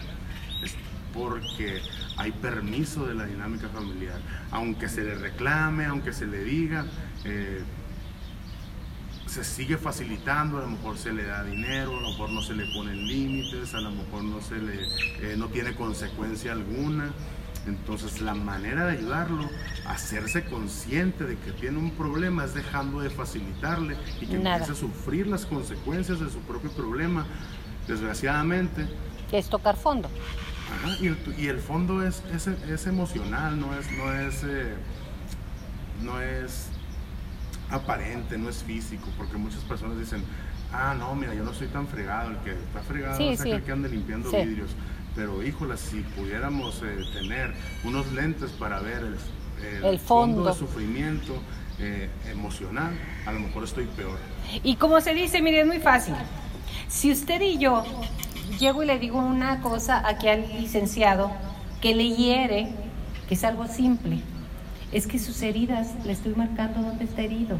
es 0.63 0.75
porque 1.13 1.81
hay 2.17 2.31
permiso 2.31 3.05
de 3.05 3.15
la 3.15 3.25
dinámica 3.25 3.69
familiar, 3.69 4.19
aunque 4.49 4.89
se 4.89 5.03
le 5.03 5.15
reclame, 5.15 5.85
aunque 5.85 6.13
se 6.13 6.25
le 6.25 6.43
diga, 6.43 6.85
eh, 7.25 7.63
se 9.27 9.43
sigue 9.43 9.77
facilitando, 9.77 10.57
a 10.57 10.61
lo 10.61 10.69
mejor 10.71 10.97
se 10.97 11.13
le 11.13 11.23
da 11.23 11.43
dinero, 11.43 11.97
a 11.97 12.01
lo 12.01 12.09
mejor 12.09 12.31
no 12.31 12.41
se 12.41 12.53
le 12.53 12.65
ponen 12.73 13.07
límites, 13.07 13.73
a 13.73 13.81
lo 13.81 13.91
mejor 13.91 14.23
no 14.23 14.41
se 14.41 14.57
le 14.57 14.73
eh, 15.21 15.35
no 15.37 15.47
tiene 15.47 15.73
consecuencia 15.73 16.51
alguna. 16.51 17.13
Entonces 17.67 18.21
la 18.21 18.33
manera 18.33 18.87
de 18.87 18.93
ayudarlo 18.93 19.47
a 19.85 19.91
hacerse 19.91 20.43
consciente 20.45 21.25
de 21.25 21.37
que 21.37 21.51
tiene 21.51 21.77
un 21.77 21.91
problema 21.91 22.43
es 22.43 22.53
dejando 22.53 23.01
de 23.01 23.09
facilitarle 23.09 23.97
y 24.19 24.25
que 24.25 24.35
empiece 24.35 24.71
a 24.71 24.75
sufrir 24.75 25.27
las 25.27 25.45
consecuencias 25.45 26.19
de 26.19 26.29
su 26.29 26.39
propio 26.39 26.71
problema, 26.71 27.25
desgraciadamente. 27.87 28.87
Que 29.29 29.37
es 29.37 29.47
tocar 29.47 29.77
fondo. 29.77 30.09
y, 30.99 31.47
el, 31.47 31.59
fondo 31.59 32.03
es, 32.03 32.23
es, 32.33 32.87
emocional, 32.87 33.59
no 33.59 33.75
es, 33.77 33.91
no 33.91 34.11
es, 34.11 34.43
eh, 34.43 34.73
no 36.01 36.19
es 36.19 36.69
aparente, 37.69 38.37
no 38.39 38.49
es 38.49 38.63
físico, 38.63 39.07
porque 39.17 39.37
muchas 39.37 39.61
personas 39.61 39.99
dicen, 39.99 40.23
ah, 40.73 40.95
no, 40.97 41.13
mira, 41.13 41.35
yo 41.35 41.43
no 41.43 41.53
soy 41.53 41.67
tan 41.67 41.87
fregado, 41.87 42.31
el 42.31 42.37
que 42.37 42.51
está 42.53 42.81
fregado 42.81 43.19
es 43.19 43.39
el 43.41 43.61
que 43.61 43.71
ande 43.71 43.89
limpiando 43.89 44.31
vidrios 44.31 44.71
pero 45.15 45.43
híjola, 45.43 45.77
si 45.77 46.01
pudiéramos 46.01 46.81
eh, 46.83 47.03
tener 47.13 47.53
unos 47.83 48.11
lentes 48.13 48.51
para 48.51 48.79
ver 48.79 49.17
el, 49.83 49.99
fondo. 49.99 50.45
de 50.45 50.53
sufrimiento 50.53 51.33
eh, 51.79 52.09
emocional, 52.31 52.93
a 53.25 53.31
lo 53.31 53.39
mejor 53.39 53.63
estoy 53.63 53.85
peor. 53.85 54.17
Y 54.63 54.75
como 54.75 55.01
se 55.01 55.13
dice, 55.13 55.41
mire, 55.41 55.61
es 55.61 55.67
muy 55.67 55.79
fácil. 55.79 56.15
Si 56.87 57.11
usted 57.11 57.41
y 57.41 57.57
yo 57.57 57.83
llego 58.59 58.83
y 58.83 58.85
le 58.85 58.99
digo 58.99 59.19
una 59.19 59.61
cosa 59.61 60.07
aquí 60.07 60.27
al 60.27 60.47
licenciado 60.59 61.31
que 61.81 61.95
le 61.95 62.09
hiere, 62.09 62.69
que 63.27 63.35
es 63.35 63.43
algo 63.43 63.67
simple, 63.67 64.19
es 64.91 65.07
que 65.07 65.19
sus 65.19 65.41
heridas 65.41 65.93
le 66.05 66.13
estoy 66.13 66.35
marcando 66.35 66.81
dónde 66.81 67.05
está 67.05 67.21
herido. 67.21 67.57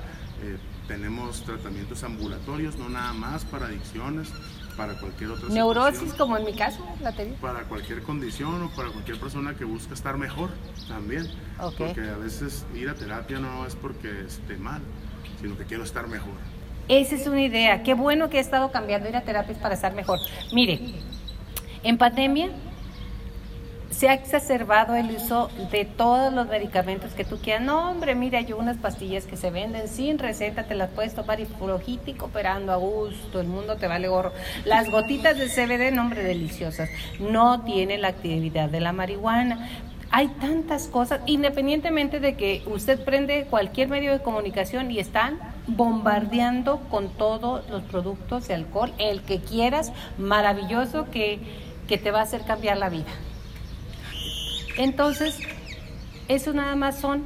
Eh, 0.43 0.57
tenemos 0.87 1.43
tratamientos 1.43 2.03
ambulatorios, 2.03 2.77
no 2.77 2.87
nada 2.87 3.13
más 3.13 3.43
para 3.43 3.65
adicciones, 3.65 4.29
para 4.77 4.93
cualquier 4.93 5.31
otra 5.31 5.49
Neurosis, 5.49 6.13
como 6.13 6.37
en 6.37 6.45
mi 6.45 6.53
caso, 6.53 6.85
la 7.01 7.11
Para 7.41 7.63
cualquier 7.63 8.03
condición 8.03 8.61
o 8.63 8.69
para 8.69 8.89
cualquier 8.89 9.19
persona 9.19 9.55
que 9.55 9.65
busca 9.65 9.93
estar 9.93 10.17
mejor 10.17 10.51
también. 10.87 11.27
Porque 11.77 12.01
a 12.01 12.17
veces 12.17 12.65
ir 12.75 12.89
a 12.89 12.93
terapia 12.93 13.39
no 13.39 13.65
es 13.65 13.75
porque 13.75 14.21
esté 14.21 14.55
mal, 14.57 14.81
sino 15.41 15.57
que 15.57 15.65
quiero 15.65 15.83
estar 15.83 16.07
mejor. 16.07 16.33
Esa 16.87 17.15
es 17.15 17.27
una 17.27 17.41
idea. 17.41 17.83
Qué 17.83 17.93
bueno 17.93 18.29
que 18.29 18.37
he 18.37 18.39
estado 18.39 18.71
cambiando 18.71 19.09
ir 19.09 19.15
a 19.15 19.21
terapias 19.21 19.57
para 19.57 19.75
estar 19.75 19.93
mejor. 19.93 20.19
Mire, 20.53 20.79
en 21.83 21.97
pandemia 21.97 22.49
se 23.89 24.09
ha 24.09 24.13
exacerbado 24.13 24.95
el 24.95 25.11
uso 25.11 25.49
de 25.71 25.85
todos 25.85 26.33
los 26.33 26.47
medicamentos 26.47 27.13
que 27.13 27.25
tú 27.25 27.37
quieras. 27.37 27.63
No, 27.63 27.89
hombre, 27.89 28.15
mira, 28.15 28.39
hay 28.39 28.53
unas 28.53 28.77
pastillas 28.77 29.25
que 29.25 29.37
se 29.37 29.49
venden 29.49 29.87
sin 29.87 30.19
receta, 30.19 30.63
te 30.63 30.75
las 30.75 30.89
puedes 30.91 31.15
tomar 31.15 31.39
y 31.39 31.45
flojito 31.45 32.11
y 32.11 32.13
cooperando 32.13 32.71
a 32.71 32.75
gusto, 32.75 33.39
el 33.39 33.47
mundo 33.47 33.77
te 33.77 33.87
vale 33.87 34.07
gorro. 34.07 34.33
Las 34.65 34.89
gotitas 34.89 35.37
de 35.37 35.47
CBD, 35.47 35.93
nombre 35.93 36.23
deliciosas, 36.23 36.89
no 37.19 37.63
tienen 37.63 38.01
la 38.01 38.09
actividad 38.09 38.69
de 38.69 38.81
la 38.81 38.91
marihuana, 38.91 39.67
hay 40.11 40.27
tantas 40.27 40.87
cosas, 40.87 41.21
independientemente 41.25 42.19
de 42.19 42.35
que 42.35 42.63
usted 42.67 43.03
prende 43.03 43.45
cualquier 43.49 43.89
medio 43.89 44.11
de 44.11 44.21
comunicación 44.21 44.89
y 44.91 44.99
están 44.99 45.39
bombardeando 45.67 46.79
con 46.89 47.09
todos 47.09 47.69
los 47.69 47.83
productos 47.83 48.47
de 48.47 48.53
alcohol, 48.53 48.93
el 48.99 49.21
que 49.21 49.39
quieras, 49.39 49.91
maravilloso, 50.17 51.09
que, 51.11 51.39
que 51.87 51.97
te 51.97 52.11
va 52.11 52.19
a 52.19 52.23
hacer 52.23 52.45
cambiar 52.45 52.77
la 52.77 52.89
vida. 52.89 53.11
Entonces, 54.77 55.39
eso 56.27 56.53
nada 56.53 56.75
más 56.75 56.99
son, 56.99 57.23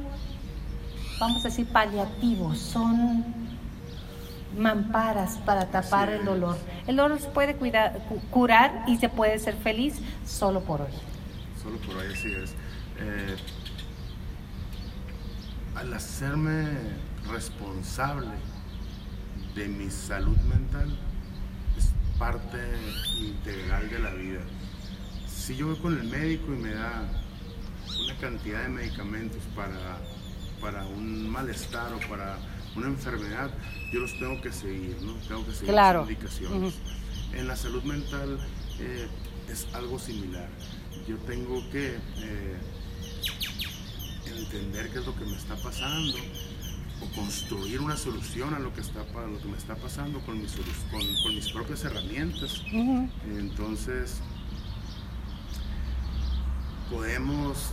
vamos 1.20 1.44
a 1.44 1.48
decir, 1.48 1.66
paliativos, 1.68 2.58
son 2.58 3.24
mamparas 4.56 5.38
para 5.44 5.66
tapar 5.66 6.10
el 6.10 6.24
dolor. 6.24 6.56
El 6.86 6.96
dolor 6.96 7.20
se 7.20 7.28
puede 7.28 7.54
cuidar, 7.54 8.00
curar 8.30 8.84
y 8.86 8.96
se 8.96 9.08
puede 9.08 9.38
ser 9.38 9.54
feliz 9.54 10.00
solo 10.26 10.60
por 10.62 10.82
hoy. 10.82 10.92
Solo 11.62 11.78
por 11.78 11.96
hoy, 11.96 12.12
así 12.12 12.32
es. 12.32 12.54
Eh, 13.04 13.36
al 15.74 15.92
hacerme 15.92 16.68
responsable 17.32 18.28
de 19.56 19.66
mi 19.66 19.90
salud 19.90 20.36
mental, 20.42 20.96
es 21.76 21.90
parte 22.16 22.58
integral 23.18 23.90
de 23.90 23.98
la 23.98 24.10
vida. 24.14 24.40
Si 25.26 25.56
yo 25.56 25.66
voy 25.68 25.76
con 25.78 25.98
el 25.98 26.04
médico 26.04 26.54
y 26.54 26.58
me 26.58 26.74
da 26.74 27.02
una 28.04 28.16
cantidad 28.18 28.62
de 28.62 28.68
medicamentos 28.68 29.42
para, 29.56 29.98
para 30.60 30.84
un 30.86 31.28
malestar 31.28 31.92
o 31.94 32.08
para 32.08 32.38
una 32.76 32.86
enfermedad, 32.86 33.50
yo 33.92 34.00
los 34.00 34.16
tengo 34.20 34.40
que 34.40 34.52
seguir, 34.52 34.96
¿no? 35.02 35.14
Tengo 35.26 35.44
que 35.44 35.52
seguir 35.52 35.74
las 35.74 36.08
indicaciones. 36.08 36.74
En 37.32 37.48
la 37.48 37.56
salud 37.56 37.82
mental 37.82 38.38
eh, 38.78 39.08
es 39.50 39.66
algo 39.74 39.98
similar. 39.98 40.48
Yo 41.08 41.16
tengo 41.18 41.68
que 41.70 41.96
eh, 41.96 42.56
entender 44.26 44.90
qué 44.90 44.98
es 44.98 45.06
lo 45.06 45.14
que 45.14 45.24
me 45.24 45.36
está 45.36 45.56
pasando 45.56 46.18
o 47.00 47.16
construir 47.16 47.80
una 47.80 47.96
solución 47.96 48.54
a 48.54 48.58
lo 48.58 48.72
que 48.72 48.80
está 48.80 49.04
para 49.04 49.26
lo 49.26 49.40
que 49.40 49.48
me 49.48 49.56
está 49.56 49.74
pasando 49.74 50.20
con 50.20 50.40
mis, 50.40 50.52
con, 50.90 51.34
mis 51.34 51.50
propias 51.50 51.84
herramientas. 51.84 52.62
Entonces 53.26 54.20
podemos 56.90 57.72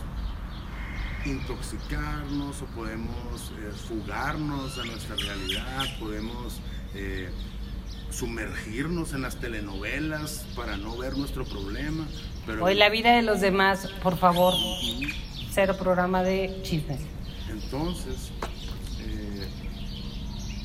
intoxicarnos 1.26 2.62
o 2.62 2.66
podemos 2.66 3.52
eh, 3.58 3.72
fugarnos 3.88 4.78
a 4.78 4.84
nuestra 4.84 5.16
realidad, 5.16 5.84
podemos 6.00 6.60
eh, 6.94 7.30
sumergirnos 8.10 9.12
en 9.12 9.22
las 9.22 9.36
telenovelas 9.36 10.46
para 10.56 10.78
no 10.78 10.96
ver 10.96 11.16
nuestro 11.18 11.44
problema. 11.44 12.08
Pero... 12.46 12.64
Hoy 12.64 12.74
la 12.74 12.88
vida 12.88 13.14
de 13.14 13.22
los 13.22 13.40
demás, 13.42 13.86
por 14.02 14.16
favor 14.16 14.54
cero 15.52 15.76
programa 15.78 16.22
de 16.22 16.60
chismes. 16.62 17.00
Entonces, 17.50 18.30
eh, 19.00 19.48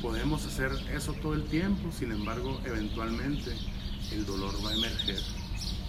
podemos 0.02 0.46
hacer 0.46 0.72
eso 0.94 1.14
todo 1.14 1.34
el 1.34 1.44
tiempo, 1.46 1.92
sin 1.98 2.12
embargo, 2.12 2.60
eventualmente 2.66 3.52
el 4.12 4.26
dolor 4.26 4.54
va 4.64 4.72
a 4.72 4.74
emerger. 4.74 5.20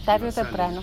Tarde 0.04 0.28
o 0.28 0.32
temprano. 0.32 0.82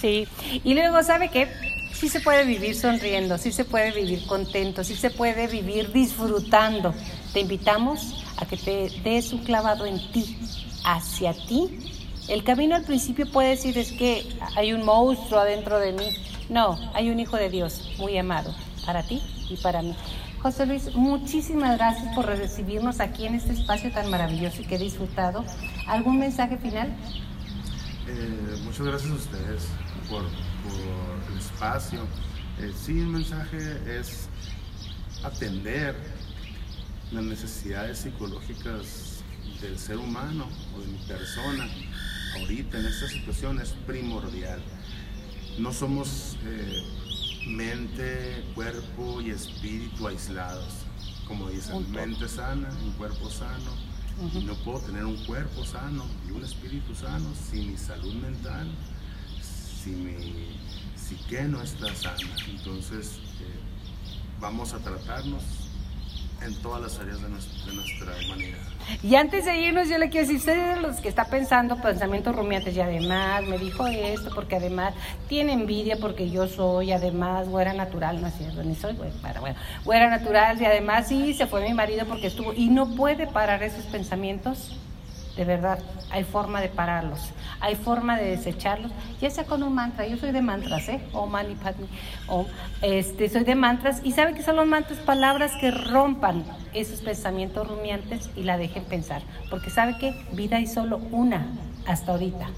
Sí. 0.00 0.26
Y 0.64 0.74
luego, 0.74 1.02
¿sabe 1.02 1.30
qué? 1.30 1.48
Sí 1.92 2.08
se 2.08 2.20
puede 2.20 2.44
vivir 2.44 2.74
sonriendo, 2.74 3.38
sí 3.38 3.52
se 3.52 3.64
puede 3.64 3.92
vivir 3.92 4.26
contento, 4.26 4.82
sí 4.82 4.96
se 4.96 5.10
puede 5.10 5.46
vivir 5.46 5.92
disfrutando. 5.92 6.94
Te 7.32 7.40
invitamos 7.40 8.24
a 8.38 8.46
que 8.46 8.56
te 8.56 8.90
des 9.04 9.32
un 9.32 9.44
clavado 9.44 9.86
en 9.86 9.98
ti, 10.10 10.36
hacia 10.84 11.32
ti. 11.32 11.78
El 12.28 12.42
camino 12.44 12.74
al 12.74 12.84
principio 12.84 13.30
puede 13.30 13.50
decir 13.50 13.78
es 13.78 13.92
que 13.92 14.26
hay 14.56 14.72
un 14.72 14.84
monstruo 14.84 15.40
adentro 15.40 15.78
de 15.78 15.92
mí. 15.92 16.08
No, 16.52 16.78
hay 16.92 17.08
un 17.08 17.18
hijo 17.18 17.38
de 17.38 17.48
Dios 17.48 17.94
muy 17.96 18.18
amado 18.18 18.54
para 18.84 19.02
ti 19.02 19.22
y 19.48 19.56
para 19.56 19.80
mí. 19.80 19.96
José 20.42 20.66
Luis, 20.66 20.94
muchísimas 20.94 21.78
gracias 21.78 22.14
por 22.14 22.26
recibirnos 22.26 23.00
aquí 23.00 23.24
en 23.24 23.36
este 23.36 23.54
espacio 23.54 23.90
tan 23.90 24.10
maravilloso 24.10 24.60
y 24.60 24.66
que 24.66 24.74
he 24.74 24.78
disfrutado. 24.78 25.46
¿Algún 25.86 26.18
mensaje 26.18 26.58
final? 26.58 26.88
Eh, 28.06 28.58
muchas 28.64 28.86
gracias 28.86 29.10
a 29.10 29.14
ustedes 29.14 29.68
por, 30.10 30.24
el 31.32 31.38
espacio. 31.38 32.00
Eh, 32.60 32.70
sí, 32.76 32.98
el 32.98 33.06
mensaje 33.06 33.58
es 33.98 34.28
atender 35.24 35.96
las 37.12 37.24
necesidades 37.24 38.00
psicológicas 38.00 39.24
del 39.62 39.78
ser 39.78 39.96
humano 39.96 40.48
o 40.76 40.80
de 40.82 40.86
mi 40.86 40.98
persona. 41.08 41.66
Ahorita 42.38 42.78
en 42.78 42.84
esta 42.84 43.08
situación 43.08 43.58
es 43.58 43.70
primordial. 43.86 44.60
No 45.58 45.72
somos... 45.72 46.36
Eh, 46.44 47.02
mente, 47.46 48.44
cuerpo 48.54 49.20
y 49.20 49.30
espíritu 49.30 50.06
aislados. 50.06 50.84
Como 51.26 51.48
dicen, 51.48 51.90
mente 51.90 52.28
sana, 52.28 52.68
un 52.84 52.92
cuerpo 52.92 53.30
sano. 53.30 53.70
Y 54.34 54.44
no 54.44 54.54
puedo 54.56 54.80
tener 54.80 55.04
un 55.04 55.16
cuerpo 55.24 55.64
sano 55.64 56.04
y 56.28 56.32
un 56.32 56.44
espíritu 56.44 56.94
sano 56.94 57.32
sin 57.50 57.72
mi 57.72 57.78
salud 57.78 58.14
mental, 58.14 58.70
si 59.40 59.90
mi 59.90 60.48
psique 60.94 61.42
no 61.44 61.62
está 61.62 61.94
sana. 61.94 62.36
Entonces, 62.48 63.18
eh, 63.40 63.58
vamos 64.38 64.74
a 64.74 64.78
tratarnos 64.78 65.42
en 66.44 66.54
todas 66.62 66.80
las 66.80 66.98
áreas 66.98 67.20
de 67.22 67.28
nuestra, 67.28 68.12
humanidad. 68.26 68.58
Y 69.02 69.14
antes 69.14 69.44
de 69.44 69.56
irnos, 69.58 69.88
yo 69.88 69.98
le 69.98 70.08
quiero 70.10 70.26
decir, 70.26 70.38
usted 70.38 70.74
de 70.74 70.80
los 70.82 71.00
que 71.00 71.08
está 71.08 71.26
pensando 71.26 71.76
pensamientos 71.80 72.34
rumiantes 72.34 72.76
y 72.76 72.80
además 72.80 73.44
me 73.44 73.58
dijo 73.58 73.86
esto 73.86 74.30
porque 74.34 74.56
además 74.56 74.94
tiene 75.28 75.52
envidia 75.52 75.96
porque 76.00 76.30
yo 76.30 76.48
soy, 76.48 76.92
además, 76.92 77.48
güera 77.48 77.72
natural, 77.72 78.20
no 78.20 78.26
es 78.26 78.34
cierto, 78.34 78.62
ni 78.64 78.74
soy 78.74 78.94
güera, 78.94 79.40
bueno, 79.40 79.56
güera 79.84 80.10
natural 80.10 80.60
y 80.60 80.64
además 80.64 81.08
sí, 81.08 81.32
se 81.34 81.46
fue 81.46 81.62
mi 81.62 81.74
marido 81.74 82.06
porque 82.06 82.26
estuvo, 82.26 82.52
y 82.52 82.68
no 82.68 82.94
puede 82.96 83.26
parar 83.26 83.62
esos 83.62 83.84
pensamientos 83.84 84.76
de 85.36 85.44
verdad, 85.44 85.78
hay 86.10 86.24
forma 86.24 86.60
de 86.60 86.68
pararlos, 86.68 87.20
hay 87.60 87.74
forma 87.74 88.18
de 88.18 88.36
desecharlos, 88.36 88.92
ya 89.20 89.30
sea 89.30 89.44
con 89.44 89.62
un 89.62 89.74
mantra, 89.74 90.06
yo 90.06 90.16
soy 90.16 90.32
de 90.32 90.42
mantras, 90.42 90.88
¿eh? 90.88 91.00
O 91.12 91.26
mani 91.26 91.54
padme, 91.54 91.86
o 92.28 92.46
este, 92.82 93.28
soy 93.28 93.44
de 93.44 93.54
mantras, 93.54 94.00
y 94.04 94.12
sabe 94.12 94.34
que 94.34 94.42
son 94.42 94.56
los 94.56 94.66
mantras 94.66 94.98
palabras 95.00 95.52
que 95.60 95.70
rompan 95.70 96.44
esos 96.74 97.00
pensamientos 97.00 97.66
rumiantes 97.66 98.30
y 98.36 98.42
la 98.42 98.58
dejen 98.58 98.84
pensar, 98.84 99.22
porque 99.50 99.70
sabe 99.70 99.96
que 99.98 100.14
vida 100.32 100.58
hay 100.58 100.66
solo 100.66 100.98
una 101.10 101.46
hasta 101.86 102.12
ahorita, 102.12 102.48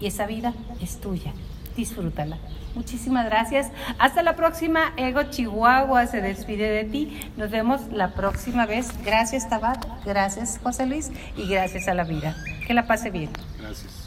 y 0.00 0.06
esa 0.06 0.26
vida 0.26 0.54
es 0.80 1.00
tuya, 1.00 1.32
disfrútala. 1.76 2.38
Muchísimas 2.76 3.24
gracias. 3.24 3.72
Hasta 3.98 4.22
la 4.22 4.36
próxima. 4.36 4.92
Ego 4.98 5.22
Chihuahua 5.30 6.06
se 6.06 6.20
despide 6.20 6.68
de 6.68 6.84
ti. 6.84 7.18
Nos 7.38 7.50
vemos 7.50 7.90
la 7.90 8.12
próxima 8.12 8.66
vez. 8.66 8.90
Gracias, 9.02 9.48
Tabat. 9.48 9.82
Gracias, 10.04 10.60
José 10.62 10.84
Luis. 10.84 11.10
Y 11.38 11.48
gracias 11.48 11.88
a 11.88 11.94
la 11.94 12.04
vida. 12.04 12.36
Que 12.66 12.74
la 12.74 12.86
pase 12.86 13.10
bien. 13.10 13.30
Gracias. 13.58 14.05